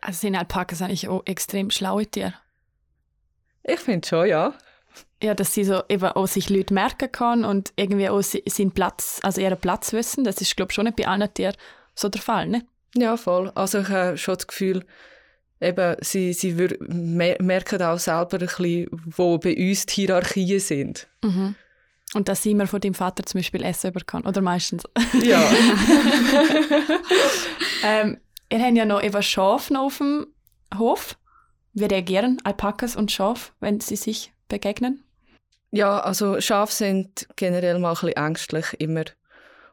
Also 0.00 0.20
sind 0.20 0.36
Alpakas 0.36 0.80
eigentlich 0.80 1.08
auch 1.08 1.22
extrem 1.26 1.72
schlaue 1.72 2.06
Tiere? 2.06 2.34
Ich 3.64 3.80
finde 3.80 4.06
schon, 4.06 4.28
ja. 4.28 4.54
Ja, 5.22 5.34
dass 5.34 5.54
sie 5.54 5.64
so 5.64 5.82
eben 5.88 6.04
auch 6.04 6.26
sich 6.26 6.50
Leute 6.50 6.74
merken 6.74 7.10
kann 7.10 7.44
und 7.44 7.72
irgendwie 7.76 8.08
auch 8.08 8.22
seinen 8.22 8.72
Platz, 8.72 9.20
also 9.22 9.40
ihren 9.40 9.58
Platz 9.58 9.92
wissen. 9.92 10.24
Das 10.24 10.40
ist, 10.40 10.54
glaube 10.56 10.70
ich, 10.70 10.74
schon 10.74 10.84
nicht 10.84 10.96
bei 10.96 11.08
allen 11.08 11.32
Tieren 11.32 11.54
so 11.94 12.08
der 12.08 12.20
Fall, 12.20 12.46
ne? 12.48 12.66
Ja, 12.94 13.16
voll. 13.16 13.50
Also 13.54 13.80
ich 13.80 13.88
habe 13.88 14.18
schon 14.18 14.34
das 14.34 14.46
Gefühl, 14.46 14.84
eben, 15.60 15.96
sie, 16.00 16.32
sie 16.32 16.52
merken 16.88 17.82
auch 17.82 17.98
selber 17.98 18.38
ein 18.38 18.46
bisschen, 18.46 18.86
wo 18.90 19.38
bei 19.38 19.56
uns 19.56 19.86
die 19.86 19.94
Hierarchien 19.94 20.60
sind. 20.60 21.08
Mhm. 21.22 21.54
Und 22.14 22.28
dass 22.28 22.42
sie 22.42 22.52
immer 22.52 22.66
von 22.66 22.80
deinem 22.80 22.94
Vater 22.94 23.24
zum 23.24 23.38
Beispiel 23.38 23.64
essen 23.64 23.90
über 23.90 24.00
kann, 24.00 24.26
oder 24.26 24.40
meistens. 24.40 24.84
Ja. 25.22 25.42
ähm, 27.82 28.18
ihr 28.50 28.60
habt 28.60 28.76
ja 28.76 28.84
noch 28.84 29.02
eben 29.02 29.22
Schafe 29.22 29.78
auf 29.78 29.98
dem 29.98 30.26
Hof. 30.76 31.16
Wie 31.74 31.84
reagieren 31.84 32.40
Alpakas 32.44 32.94
und 32.94 33.10
Schaf, 33.10 33.52
wenn 33.58 33.80
sie 33.80 33.96
sich 33.96 34.32
begegnen? 34.48 35.02
Ja, 35.72 35.98
also 35.98 36.40
Schafe 36.40 36.72
sind 36.72 37.26
generell 37.34 37.80
mal 37.80 37.90
ein 37.90 37.94
bisschen 37.94 38.12
ängstlich 38.12 38.66
immer. 38.78 39.04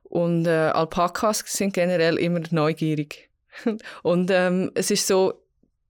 Und 0.04 0.48
äh, 0.48 0.72
Alpakas 0.74 1.44
sind 1.46 1.74
generell 1.74 2.18
immer 2.18 2.42
neugierig. 2.50 3.30
und 4.02 4.32
ähm, 4.32 4.72
es 4.74 4.90
ist 4.90 5.06
so, 5.06 5.40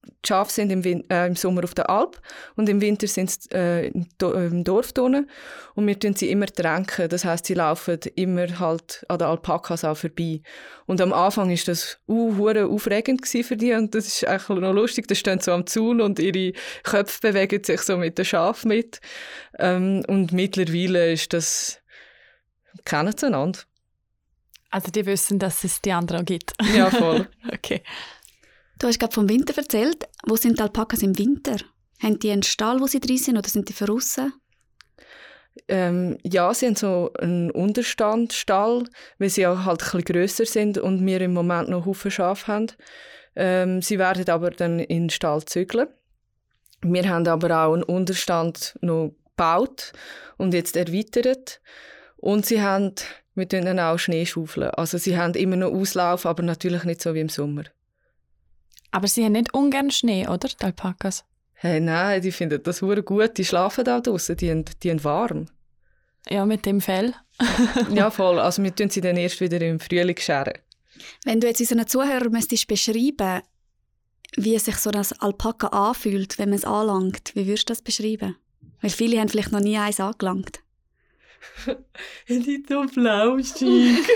die 0.04 0.28
Schafe 0.28 0.52
sind 0.52 0.72
im, 0.72 0.84
Win 0.84 1.10
äh, 1.10 1.28
im 1.28 1.36
Sommer 1.36 1.64
auf 1.64 1.74
der 1.74 1.90
Alp 1.90 2.20
und 2.56 2.68
im 2.70 2.82
Winter 2.82 3.08
sind 3.08 3.30
sie 3.30 3.50
äh, 3.54 3.88
im, 3.88 4.08
Do 4.18 4.34
im 4.34 4.64
Dorf 4.64 4.94
drinnen. 4.94 5.30
und 5.76 5.88
wir 5.88 6.00
tun 6.00 6.16
sie 6.16 6.32
immer 6.32 6.48
tränken. 6.48 7.08
Das 7.10 7.24
heißt, 7.24 7.46
sie 7.46 7.54
laufen 7.54 8.00
immer 8.16 8.60
halt 8.60 9.06
an 9.10 9.20
den 9.20 9.28
Alpakas 9.28 9.84
auch 9.84 9.98
vorbei. 9.98 10.42
Und 10.86 11.02
am 11.02 11.14
Anfang 11.14 11.52
ist 11.52 11.68
das 11.68 12.00
uh, 12.08 12.50
aufregend 12.50 13.28
für 13.28 13.58
die 13.58 13.74
und 13.74 13.94
das 13.94 14.08
ist 14.08 14.28
eigentlich 14.28 14.60
noch 14.60 14.74
lustig. 14.74 15.08
Die 15.08 15.16
stehen 15.16 15.40
so 15.40 15.52
am 15.52 15.68
Zaun 15.68 16.02
und 16.02 16.20
ihre 16.20 16.54
Köpfe 16.84 17.20
bewegen 17.22 17.64
sich 17.64 17.82
so 17.82 17.98
mit 17.98 18.18
den 18.18 18.26
Schafen 18.26 18.70
mit. 18.70 19.02
Ähm, 19.60 20.04
und 20.08 20.32
mittlerweile 20.32 21.12
ist 21.12 21.34
das 21.34 21.82
kennen 22.86 23.14
sie 23.16 23.28
einander. 23.28 23.60
Also 24.70 24.90
die 24.90 25.06
wissen, 25.06 25.38
dass 25.38 25.64
es 25.64 25.82
die 25.82 25.92
anderen 25.92 26.26
gibt. 26.26 26.54
Ja, 26.74 26.90
voll. 26.90 27.28
okay. 27.54 27.84
Du 28.82 28.88
hast 28.88 29.00
gerade 29.00 29.14
vom 29.14 29.30
Winter 29.30 29.56
erzählt. 29.56 30.10
Wo 30.26 30.36
sind 30.36 30.58
die 30.58 30.64
Alpakas 30.64 31.04
im 31.04 31.16
Winter? 31.16 31.58
Haben 32.02 32.18
die 32.18 32.32
einen 32.32 32.42
Stall, 32.42 32.80
wo 32.80 32.88
sie 32.88 33.00
drin 33.00 33.20
sind, 33.20 33.38
oder 33.38 33.48
sind 33.48 33.70
die 33.70 33.74
verrissen? 33.74 34.34
Ähm, 35.68 36.18
ja, 36.24 36.52
sie 36.52 36.66
haben 36.66 36.76
so 36.76 37.12
einen 37.20 37.52
Unterstandstall, 37.52 38.86
weil 39.20 39.30
sie 39.30 39.46
auch 39.46 39.66
halt 39.66 39.84
ein 39.94 40.02
grösser 40.02 40.48
sind 40.48 40.80
und 40.80 41.06
wir 41.06 41.22
im 41.22 41.32
Moment 41.32 41.70
noch 41.70 41.86
Haufen 41.86 42.10
Schafe 42.10 42.48
haben. 42.48 42.68
Ähm, 43.36 43.84
sie 43.84 44.00
werden 44.00 44.28
aber 44.28 44.50
dann 44.50 44.80
in 44.80 45.04
den 45.04 45.10
Stall 45.12 45.46
zügeln. 45.46 45.88
Wir 46.82 47.08
haben 47.08 47.28
aber 47.28 47.64
auch 47.64 47.74
einen 47.76 47.84
Unterstand 47.84 48.80
noch 48.82 49.14
gebaut 49.28 49.94
und 50.38 50.56
jetzt 50.56 50.76
erweitert. 50.76 51.62
Und 52.18 52.48
sie 52.48 52.64
haben, 52.64 52.96
wir 53.36 53.48
tun 53.48 53.78
auch 53.78 54.00
Schneeschaufeln. 54.00 54.72
Also 54.72 54.98
sie 54.98 55.18
haben 55.18 55.36
immer 55.36 55.56
noch 55.56 55.72
Auslauf, 55.72 56.26
aber 56.26 56.42
natürlich 56.42 56.84
nicht 56.84 57.04
so 57.04 57.14
wie 57.14 57.20
im 57.20 57.30
Sommer. 57.30 57.66
Aber 58.92 59.08
sie 59.08 59.24
haben 59.24 59.32
nicht 59.34 59.54
ungern 59.54 59.90
Schnee, 59.92 60.28
oder, 60.28 60.48
die 60.50 60.64
Alpakas? 60.66 61.24
Hey, 61.54 61.80
nein, 61.80 62.22
die 62.22 62.32
finden 62.32 62.62
das 62.64 62.82
hure 62.82 63.04
gut. 63.04 63.38
Die 63.38 63.46
schlafen 63.46 63.84
da 63.86 64.00
draußen, 64.02 64.36
die, 64.36 64.50
haben- 64.52 64.66
die 64.84 64.90
haben 64.90 65.04
warm. 65.04 65.46
Ja, 66.30 66.46
mit 66.46 66.66
dem 66.66 66.82
Fell. 66.82 67.14
ja, 67.94 68.12
voll. 68.12 68.40
Also 68.40 68.62
wir 68.64 68.76
tun 68.76 68.90
sie 68.90 69.02
dann 69.02 69.18
erst 69.18 69.40
wieder 69.42 69.62
im 69.62 69.80
Frühling 69.80 70.18
scheren. 70.18 70.54
Wenn 71.24 71.40
du 71.40 71.48
jetzt 71.48 71.60
unseren 71.62 71.88
Zuhörern 71.88 72.32
müsstest 72.32 72.68
beschreiben, 72.68 73.42
wie 74.36 74.58
sich 74.60 74.76
so 74.78 74.92
das 74.92 75.14
Alpaka 75.20 75.68
anfühlt, 75.68 76.38
wenn 76.38 76.50
man 76.50 76.58
es 76.60 76.66
anlangt, 76.66 77.32
wie 77.36 77.48
würdest 77.48 77.70
du 77.70 77.74
das 77.74 77.82
beschreiben? 77.82 78.36
Weil 78.82 78.90
viele 78.92 79.20
haben 79.20 79.30
vielleicht 79.30 79.52
noch 79.52 79.60
nie 79.62 79.78
eins 79.78 80.00
angelangt. 80.00 80.60
Nicht 82.28 82.68
so 82.70 82.88
flauschig. 82.88 84.06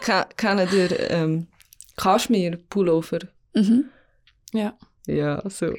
Ke- 0.00 0.28
Kennt 0.36 0.72
ihr 0.72 1.10
ähm, 1.10 1.46
Kaschmir-Pullover? 1.96 3.18
Mhm. 3.54 3.88
Ja. 4.52 4.76
Ja, 5.06 5.42
so. 5.48 5.74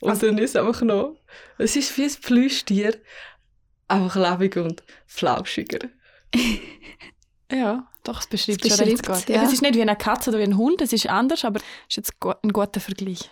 Und 0.00 0.22
dann 0.22 0.38
ist 0.38 0.50
es 0.50 0.56
einfach 0.56 0.82
noch, 0.82 1.16
es 1.58 1.74
ist 1.76 1.96
wie 1.98 2.04
ein 2.04 2.14
Plüschtier, 2.22 2.94
einfach 3.88 4.14
lebendig 4.16 4.56
und 4.56 4.82
flauschiger. 5.06 5.88
Ja, 7.50 7.88
doch, 8.04 8.20
es 8.20 8.26
beschreibt 8.26 8.62
Es 8.66 8.76
schon 8.76 8.86
recht 8.86 9.06
gut. 9.06 9.28
ja. 9.30 9.42
Es 9.42 9.52
ist 9.54 9.62
nicht 9.62 9.74
wie 9.74 9.80
eine 9.80 9.96
Katze 9.96 10.28
oder 10.28 10.38
wie 10.38 10.42
ein 10.42 10.58
Hund, 10.58 10.82
es 10.82 10.92
ist 10.92 11.06
anders, 11.08 11.46
aber 11.46 11.60
es 11.60 11.64
ist 11.88 11.96
jetzt 11.96 12.12
ein 12.42 12.52
guter 12.52 12.78
Vergleich. 12.78 13.30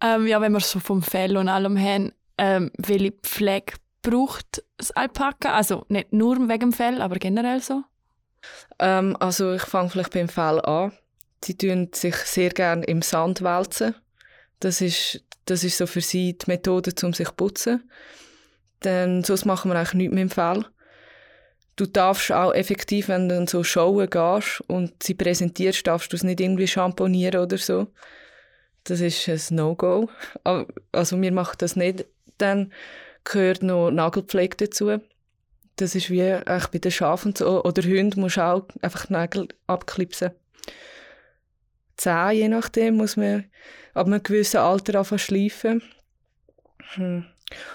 Ähm, 0.00 0.28
ja, 0.28 0.40
wenn 0.40 0.52
wir 0.52 0.60
so 0.60 0.78
vom 0.78 1.02
Fell 1.02 1.36
und 1.36 1.48
allem 1.48 1.76
haben, 1.76 2.12
ähm, 2.38 2.70
welche 2.78 3.10
Pflege 3.22 3.74
braucht 4.02 4.62
das 4.76 4.92
Alpaka? 4.92 5.52
Also 5.54 5.84
nicht 5.88 6.12
nur 6.12 6.36
wegen 6.48 6.70
dem 6.70 6.72
Fell, 6.72 7.02
aber 7.02 7.16
generell 7.16 7.60
so? 7.60 7.82
Ähm, 8.78 9.16
also 9.20 9.54
ich 9.54 9.62
fange 9.62 9.90
vielleicht 9.90 10.12
beim 10.12 10.28
Fell 10.28 10.60
an. 10.60 10.92
Sie 11.44 11.56
tun 11.56 11.88
sich 11.94 12.16
sehr 12.16 12.50
gerne 12.50 12.84
im 12.84 13.02
Sand 13.02 13.42
wälzen. 13.42 13.94
Das 14.60 14.80
ist, 14.80 15.22
das 15.46 15.64
ist 15.64 15.78
so 15.78 15.86
für 15.86 16.00
sie 16.00 16.36
die 16.36 16.46
Methode, 16.46 16.92
um 17.02 17.12
sich 17.12 17.28
zu 17.28 17.34
putzen. 17.34 17.90
Dann, 18.80 19.24
sonst 19.24 19.44
machen 19.44 19.70
wir 19.70 19.78
eigentlich 19.78 19.94
nichts 19.94 20.14
mit 20.14 20.20
dem 20.20 20.30
Fell. 20.30 20.64
Du 21.76 21.86
darfst 21.86 22.30
auch 22.30 22.52
effektiv, 22.52 23.08
wenn 23.08 23.28
du 23.28 23.46
so 23.46 23.64
Showen 23.64 24.10
gehst 24.10 24.62
und 24.66 25.02
sie 25.02 25.14
präsentierst, 25.14 25.86
darfst 25.86 26.12
du 26.12 26.16
es 26.16 26.22
nicht 26.22 26.40
irgendwie 26.40 26.68
schamponieren 26.68 27.40
oder 27.40 27.56
so. 27.56 27.86
Das 28.84 29.00
ist 29.00 29.28
ein 29.28 29.56
No-Go. 29.56 30.10
Also 30.92 31.20
wir 31.20 31.32
machen 31.32 31.56
das 31.58 31.76
nicht. 31.76 32.06
Dann 32.38 32.72
gehört 33.24 33.62
noch 33.62 33.90
Nagelpflege 33.90 34.56
dazu. 34.56 35.00
Das 35.80 35.94
ist 35.94 36.10
wie 36.10 36.22
eigentlich 36.22 36.66
bei 36.68 36.78
den 36.78 36.90
Schafen 36.90 37.34
so. 37.34 37.64
Oder 37.64 37.82
Hunden 37.82 38.20
musst 38.20 38.36
du 38.36 38.42
auch 38.42 38.66
einfach 38.82 39.06
die 39.06 39.14
Nägel 39.14 39.48
abklipsen. 39.66 40.32
Zähne, 41.96 42.32
je 42.32 42.48
nachdem, 42.48 42.96
muss 42.96 43.16
man 43.16 43.44
ab 43.94 44.06
einem 44.06 44.22
gewissen 44.22 44.58
Alter 44.58 44.98
anfangen 44.98 45.18
schleifen. 45.18 45.82
Hm. 46.94 47.24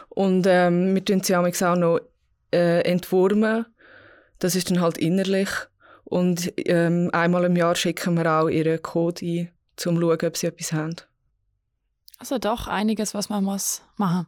Und 0.10 0.46
ähm, 0.48 0.94
wir 0.94 1.04
tun 1.04 1.24
sie 1.24 1.36
auch 1.36 1.76
noch 1.76 2.00
äh, 2.54 2.82
entwurmen. 2.82 3.66
Das 4.40 4.56
ist 4.56 4.70
dann 4.70 4.82
halt 4.82 5.00
innerlich. 5.00 5.50
Und 6.04 6.54
ähm, 6.58 7.10
einmal 7.12 7.46
im 7.46 7.56
Jahr 7.56 7.76
schicken 7.76 8.16
wir 8.16 8.32
auch 8.32 8.50
ihren 8.50 8.82
Code 8.84 9.26
ein, 9.26 9.48
um 9.48 9.96
zu 9.96 10.00
schauen, 10.00 10.28
ob 10.28 10.38
sie 10.38 10.48
etwas 10.48 10.74
haben. 10.74 10.96
Also 12.20 12.38
doch 12.38 12.68
einiges, 12.68 13.16
was 13.16 13.30
man 13.30 13.44
muss 13.44 13.82
machen. 13.98 14.28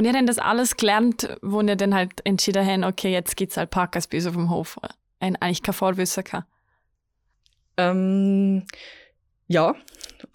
Und 0.00 0.06
ihr 0.06 0.14
habt 0.14 0.30
das 0.30 0.38
alles 0.38 0.78
gelernt, 0.78 1.28
wo 1.42 1.60
ihr 1.60 1.76
dann 1.76 1.94
halt 1.94 2.22
entschieden 2.24 2.66
habt, 2.66 2.90
okay, 2.90 3.12
jetzt 3.12 3.36
gibt 3.36 3.52
es 3.52 3.58
Alpakas 3.58 4.06
bei 4.06 4.16
uns 4.16 4.26
auf 4.28 4.32
dem 4.32 4.48
Hof. 4.48 4.78
Ein 5.18 5.36
eigentlich 5.36 5.62
kein 5.62 5.74
Vorwissen 5.74 6.24
gehabt. 6.24 6.46
Ähm, 7.76 8.64
ja, 9.46 9.74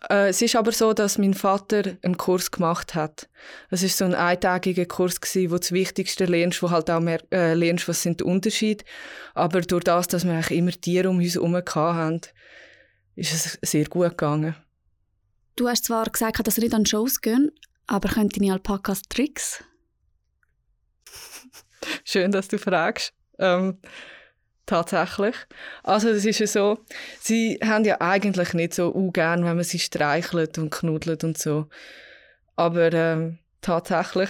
äh, 0.07 0.29
es 0.29 0.43
ist 0.43 0.55
aber 0.55 0.71
so, 0.71 0.93
dass 0.93 1.17
mein 1.17 1.33
Vater 1.33 1.97
einen 2.03 2.15
Kurs 2.15 2.51
gemacht 2.51 2.93
hat. 2.93 3.27
Es 3.71 3.81
ist 3.81 3.97
so 3.97 4.05
ein 4.05 4.13
eintägiger 4.13 4.85
Kurs 4.85 5.19
gewesen, 5.19 5.49
wo 5.49 5.57
das 5.57 5.71
Wichtigste 5.71 6.25
lernst, 6.25 6.61
wo 6.61 6.69
halt 6.69 6.91
auch 6.91 6.99
mehr, 6.99 7.23
äh, 7.31 7.55
lernst, 7.55 7.87
was 7.87 8.03
sind 8.03 8.19
die 8.19 8.25
Unterschiede. 8.25 8.85
Aber 9.33 9.61
durch 9.61 9.85
das, 9.85 10.07
dass 10.07 10.25
wir 10.25 10.33
eigentlich 10.33 10.59
immer 10.59 10.73
Tiere 10.73 11.09
um 11.09 11.17
uns 11.17 11.33
herum 11.33 11.55
hatten, 11.55 12.21
ist 13.15 13.33
es 13.33 13.57
sehr 13.63 13.85
gut 13.85 14.09
gegangen. 14.09 14.55
Du 15.55 15.67
hast 15.67 15.85
zwar 15.85 16.05
gesagt, 16.05 16.45
dass 16.45 16.59
ihr 16.59 16.65
nicht 16.65 16.75
an 16.75 16.85
Shows 16.85 17.19
gehen, 17.21 17.49
aber 17.87 18.09
können 18.09 18.29
deine 18.29 18.53
Alpakas 18.53 19.01
Tricks? 19.03 19.63
Schön, 22.03 22.31
dass 22.31 22.47
du 22.47 22.57
fragst. 22.57 23.13
Ähm, 23.37 23.79
tatsächlich. 24.65 25.35
Also 25.83 26.09
es 26.09 26.25
ist 26.25 26.39
ja 26.39 26.47
so, 26.47 26.79
sie 27.19 27.59
haben 27.63 27.85
ja 27.85 28.01
eigentlich 28.01 28.53
nicht 28.53 28.73
so 28.73 28.89
ungern, 28.89 29.45
wenn 29.45 29.55
man 29.55 29.63
sie 29.63 29.79
streichelt 29.79 30.57
und 30.57 30.71
knuddelt 30.71 31.23
und 31.23 31.37
so. 31.37 31.67
Aber 32.55 32.91
ähm, 32.93 33.39
tatsächlich 33.61 34.29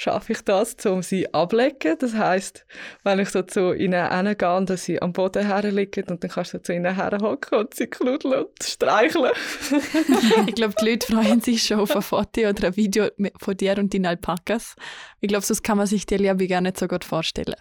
schaffe 0.00 0.32
ich 0.32 0.40
das, 0.40 0.74
um 0.86 1.02
sie 1.02 1.32
ablecken. 1.34 1.96
Das 1.98 2.14
heißt, 2.14 2.64
wenn 3.04 3.18
ich 3.18 3.28
so 3.28 3.42
zu 3.42 3.74
ihnen 3.74 4.10
hingehe, 4.10 4.64
dass 4.64 4.84
sie 4.84 5.00
am 5.00 5.12
Boden 5.12 5.46
herliegen 5.46 6.04
und 6.08 6.24
dann 6.24 6.30
kannst 6.30 6.54
du 6.54 6.58
so 6.58 6.62
zu 6.62 6.72
ihnen 6.72 6.94
herhocken 6.94 7.58
und 7.58 7.74
sie 7.74 7.86
knuddeln 7.86 8.44
und 8.44 8.62
streicheln. 8.62 9.32
Ich 10.46 10.54
glaube, 10.54 10.74
die 10.80 10.90
Leute 10.90 11.12
freuen 11.12 11.40
sich 11.40 11.64
schon 11.64 11.80
auf 11.80 11.94
ein 11.94 12.02
Foto 12.02 12.48
oder 12.48 12.68
ein 12.68 12.76
Video 12.76 13.08
von 13.38 13.56
dir 13.56 13.76
und 13.76 13.92
deinen 13.92 14.06
Alpakas. 14.06 14.74
Ich 15.20 15.28
glaube, 15.28 15.44
sonst 15.44 15.62
kann 15.62 15.76
man 15.76 15.86
sich 15.86 16.06
die 16.06 16.16
Liebe 16.16 16.46
gar 16.46 16.62
nicht 16.62 16.78
so 16.78 16.88
gut 16.88 17.04
vorstellen. 17.04 17.56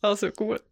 Also 0.00 0.30
gut. 0.30 0.62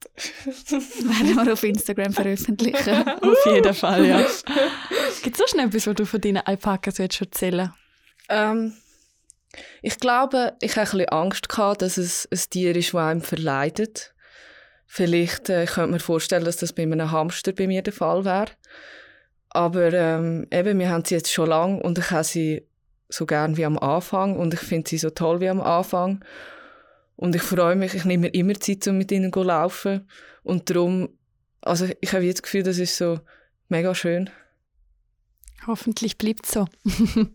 Werden 0.44 1.34
wir 1.46 1.52
auf 1.52 1.64
Instagram 1.64 2.12
veröffentlichen. 2.12 3.08
Auf 3.22 3.46
jeden 3.46 3.74
Fall, 3.74 4.06
ja. 4.06 4.18
Gibt 5.22 5.36
es 5.36 5.38
sonst 5.38 5.56
noch 5.56 5.64
etwas, 5.64 5.86
was 5.86 5.94
du 5.94 6.04
von 6.04 6.20
deinen 6.20 6.38
Alpakas 6.46 6.98
willst 6.98 7.20
erzählen 7.20 7.72
Ähm, 8.28 8.74
ich 9.82 9.98
glaube, 9.98 10.54
ich 10.60 10.76
hatte 10.76 10.92
ein 10.92 10.98
bisschen 10.98 11.08
Angst, 11.10 11.48
gehabt, 11.48 11.82
dass 11.82 11.98
es 11.98 12.28
ein 12.30 12.40
Tier 12.50 12.76
ist, 12.76 12.94
das 12.94 13.00
einem 13.00 13.20
verleidet. 13.22 14.14
Vielleicht 14.86 15.48
äh, 15.48 15.64
ich 15.64 15.70
könnte 15.70 15.92
mir 15.92 16.00
vorstellen, 16.00 16.44
dass 16.44 16.58
das 16.58 16.72
bei 16.72 16.82
einem 16.82 17.10
Hamster 17.10 17.52
bei 17.52 17.66
mir 17.66 17.82
der 17.82 17.92
Fall 17.92 18.24
wäre. 18.24 18.52
Aber 19.50 19.92
ähm, 19.92 20.46
eben, 20.50 20.78
wir 20.78 20.90
haben 20.90 21.04
sie 21.04 21.14
jetzt 21.14 21.32
schon 21.32 21.48
lange 21.48 21.80
und 21.82 21.98
ich 21.98 22.10
habe 22.10 22.24
sie 22.24 22.66
so 23.08 23.26
gern 23.26 23.56
wie 23.56 23.66
am 23.66 23.78
Anfang 23.78 24.36
und 24.36 24.54
ich 24.54 24.60
finde 24.60 24.88
sie 24.88 24.98
so 24.98 25.10
toll 25.10 25.40
wie 25.40 25.48
am 25.48 25.60
Anfang. 25.60 26.24
Und 27.16 27.34
ich 27.36 27.42
freue 27.42 27.76
mich, 27.76 27.94
ich 27.94 28.04
nehme 28.04 28.22
mir 28.22 28.34
immer 28.34 28.54
Zeit, 28.54 28.86
um 28.88 28.98
mit 28.98 29.12
ihnen 29.12 29.32
zu 29.32 29.42
laufen. 29.42 30.08
Und 30.42 30.70
darum, 30.70 31.10
also 31.60 31.86
ich 32.00 32.12
habe 32.12 32.24
jetzt 32.24 32.38
das 32.38 32.42
Gefühl, 32.42 32.62
das 32.62 32.78
ist 32.78 32.96
so 32.96 33.20
mega 33.68 33.94
schön. 33.94 34.30
Hoffentlich 35.66 36.18
bleibt 36.18 36.46
es 36.46 36.52
so. 36.52 36.66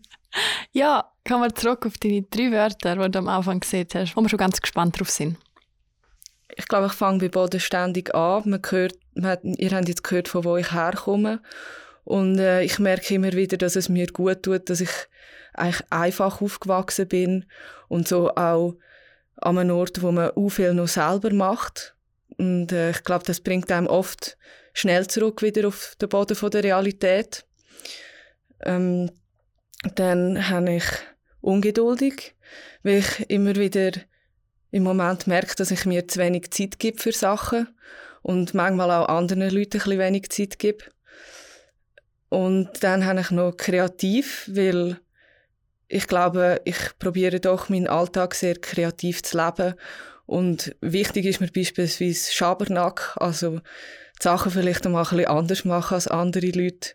ja, 0.72 1.10
kommen 1.28 1.42
wir 1.44 1.54
zurück 1.54 1.84
auf 1.86 1.98
die 1.98 2.28
drei 2.28 2.50
Wörter, 2.50 2.96
die 2.96 3.10
du 3.10 3.18
am 3.18 3.28
Anfang 3.28 3.60
gesehen 3.60 3.86
hast, 3.94 4.16
wo 4.16 4.22
wir 4.22 4.28
schon 4.28 4.38
ganz 4.38 4.60
gespannt 4.60 4.98
drauf 4.98 5.10
sind. 5.10 5.36
ich 6.56 6.66
glaube, 6.66 6.86
ich 6.86 6.92
fange 6.92 7.18
bei 7.18 7.28
Boden 7.28 7.60
ständig 7.60 8.14
an. 8.14 8.42
Man 8.48 8.62
hört, 8.68 8.94
man 9.14 9.30
hat, 9.30 9.40
ihr 9.44 9.70
habt 9.70 9.88
jetzt 9.88 10.02
gehört, 10.02 10.28
von 10.28 10.44
wo 10.44 10.56
ich 10.56 10.72
herkomme. 10.72 11.40
Und 12.04 12.38
äh, 12.38 12.62
ich 12.62 12.78
merke 12.78 13.14
immer 13.14 13.32
wieder, 13.32 13.58
dass 13.58 13.76
es 13.76 13.88
mir 13.88 14.06
gut 14.06 14.42
tut, 14.42 14.70
dass 14.70 14.80
ich 14.80 14.90
eigentlich 15.52 15.82
einfach 15.90 16.40
aufgewachsen 16.40 17.06
bin 17.06 17.44
und 17.88 18.08
so 18.08 18.30
auch 18.30 18.76
an 19.36 19.58
einem 19.58 19.76
Ort, 19.76 20.00
wo 20.02 20.10
man 20.10 20.30
auch 20.30 20.48
viel 20.48 20.72
noch 20.72 20.88
selber 20.88 21.32
macht. 21.32 21.94
Und 22.38 22.72
äh, 22.72 22.90
ich 22.90 23.04
glaube, 23.04 23.24
das 23.24 23.40
bringt 23.40 23.70
einem 23.70 23.86
oft 23.86 24.38
schnell 24.72 25.06
zurück 25.06 25.42
wieder 25.42 25.68
auf 25.68 25.94
den 26.00 26.08
Boden 26.08 26.34
von 26.34 26.50
der 26.50 26.64
Realität. 26.64 27.44
Ähm, 28.64 29.10
dann 29.94 30.48
habe 30.48 30.76
ich 30.76 30.84
ungeduldig, 31.40 32.34
weil 32.82 32.98
ich 32.98 33.30
immer 33.30 33.56
wieder 33.56 33.92
im 34.70 34.82
Moment 34.82 35.26
merke, 35.26 35.54
dass 35.56 35.70
ich 35.70 35.86
mir 35.86 36.06
zu 36.08 36.18
wenig 36.18 36.50
Zeit 36.50 36.78
gebe 36.78 37.00
für 37.00 37.12
Sachen 37.12 37.68
und 38.22 38.54
manchmal 38.54 38.90
auch 38.90 39.08
anderen 39.08 39.50
Leuten 39.50 39.80
ein 39.80 39.98
wenig 39.98 40.30
Zeit 40.30 40.58
gebe. 40.58 40.84
Und 42.28 42.68
dann 42.82 43.06
habe 43.06 43.20
ich 43.20 43.30
noch 43.30 43.56
kreativ, 43.56 44.50
weil 44.52 45.00
ich 45.88 46.06
glaube, 46.06 46.60
ich 46.64 46.76
probiere 46.98 47.40
doch 47.40 47.70
meinen 47.70 47.88
Alltag 47.88 48.34
sehr 48.34 48.56
kreativ 48.56 49.22
zu 49.22 49.38
leben. 49.38 49.74
Und 50.26 50.76
wichtig 50.82 51.24
ist 51.24 51.40
mir 51.40 51.48
beispielsweise 51.48 52.30
Schabernack, 52.30 53.16
also 53.16 53.60
die 53.60 54.22
Sachen 54.22 54.52
vielleicht 54.52 54.84
einmal 54.84 55.04
ein 55.04 55.10
bisschen 55.16 55.30
anders 55.30 55.64
machen 55.64 55.94
als 55.94 56.08
andere 56.08 56.50
Leute 56.50 56.90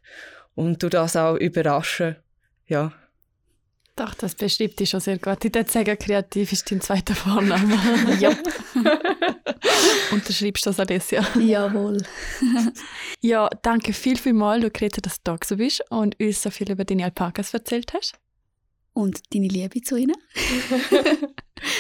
und 0.54 0.84
durch 0.84 0.92
das 0.92 1.16
auch 1.16 1.36
überraschen. 1.36 2.18
Ja. 2.68 2.94
Doch, 3.96 4.16
das 4.16 4.34
beschreibt 4.34 4.80
dich 4.80 4.90
schon 4.90 5.00
sehr 5.00 5.20
gut. 5.20 5.46
Ich 5.46 5.54
würde 5.54 5.70
sagen, 5.70 5.98
kreativ 6.00 6.52
ist 6.52 6.70
dein 6.72 6.82
zweiter 6.82 7.14
Vorname. 7.14 7.78
ja. 8.20 8.32
Unterschreibst 10.12 10.66
du 10.66 10.72
das, 10.72 10.80
Alessia? 10.80 11.26
Jawohl. 11.40 12.02
Ja, 13.22 13.50
danke 13.62 13.94
viel, 13.94 14.18
viel 14.18 14.34
mal, 14.34 14.60
du 14.60 14.70
Greta, 14.70 15.00
dass 15.00 15.16
du 15.16 15.32
da 15.32 15.36
gewesen 15.38 15.58
bist 15.58 15.84
und 15.90 16.20
uns 16.20 16.42
so 16.42 16.50
viel 16.50 16.70
über 16.70 16.84
deine 16.84 17.06
Alpakas 17.06 17.54
erzählt 17.54 17.94
hast. 17.94 18.16
Und 18.92 19.22
deine 19.34 19.48
Liebe 19.48 19.82
zu 19.82 19.96
ihnen? 19.96 20.18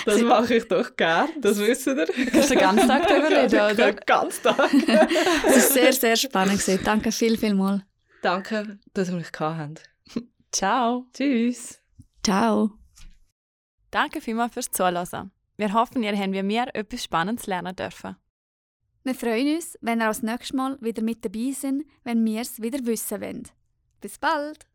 Das 0.06 0.21
mache 0.21 0.56
ich 0.56 0.67
doch 0.69 0.95
gern, 0.95 1.28
das 1.41 1.58
wissen 1.60 1.97
ihr. 1.97 2.06
Kannst 2.32 2.49
du 2.49 2.54
den 2.54 2.60
ganzen 2.60 2.88
Tag 2.88 3.08
darüber 3.10 3.30
reden, 3.30 3.56
oder? 3.56 3.73
Den 3.76 3.95
ganzen 4.06 4.43
Tag. 4.43 4.73
Es 5.45 5.54
war 5.54 5.60
sehr, 5.60 5.93
sehr 5.93 6.15
spannend. 6.15 6.62
Gewesen. 6.62 6.80
Danke 6.86 7.12
viel, 7.12 7.38
viel 7.38 7.56
mal. 7.56 7.86
Danke, 8.21 8.80
dass 8.93 9.10
ihr 9.10 9.15
mich 9.15 9.34
gehabt 9.34 9.60
habt. 9.60 10.23
Ciao. 10.54 11.06
Tschüss. 11.13 11.83
Ciao. 12.23 12.71
Danke 13.91 14.21
vielmals 14.21 14.53
fürs 14.53 14.71
Zuhören. 14.71 15.31
Wir 15.57 15.73
hoffen, 15.73 16.03
ihr 16.03 16.17
habt 16.17 16.31
wie 16.31 16.41
mir 16.41 16.73
etwas 16.73 17.03
Spannendes 17.03 17.47
lernen 17.47 17.75
dürfen. 17.75 18.15
Wir 19.03 19.13
freuen 19.13 19.55
uns, 19.55 19.77
wenn 19.81 19.99
ihr 19.99 20.05
auch 20.05 20.12
das 20.12 20.23
nächste 20.23 20.55
Mal 20.55 20.77
wieder 20.81 21.03
mit 21.03 21.25
dabei 21.25 21.51
sind, 21.51 21.86
wenn 22.03 22.23
wir 22.25 22.41
es 22.41 22.62
wieder 22.62 22.79
wissen 22.86 23.21
wollen. 23.21 23.43
Bis 23.99 24.17
bald! 24.17 24.65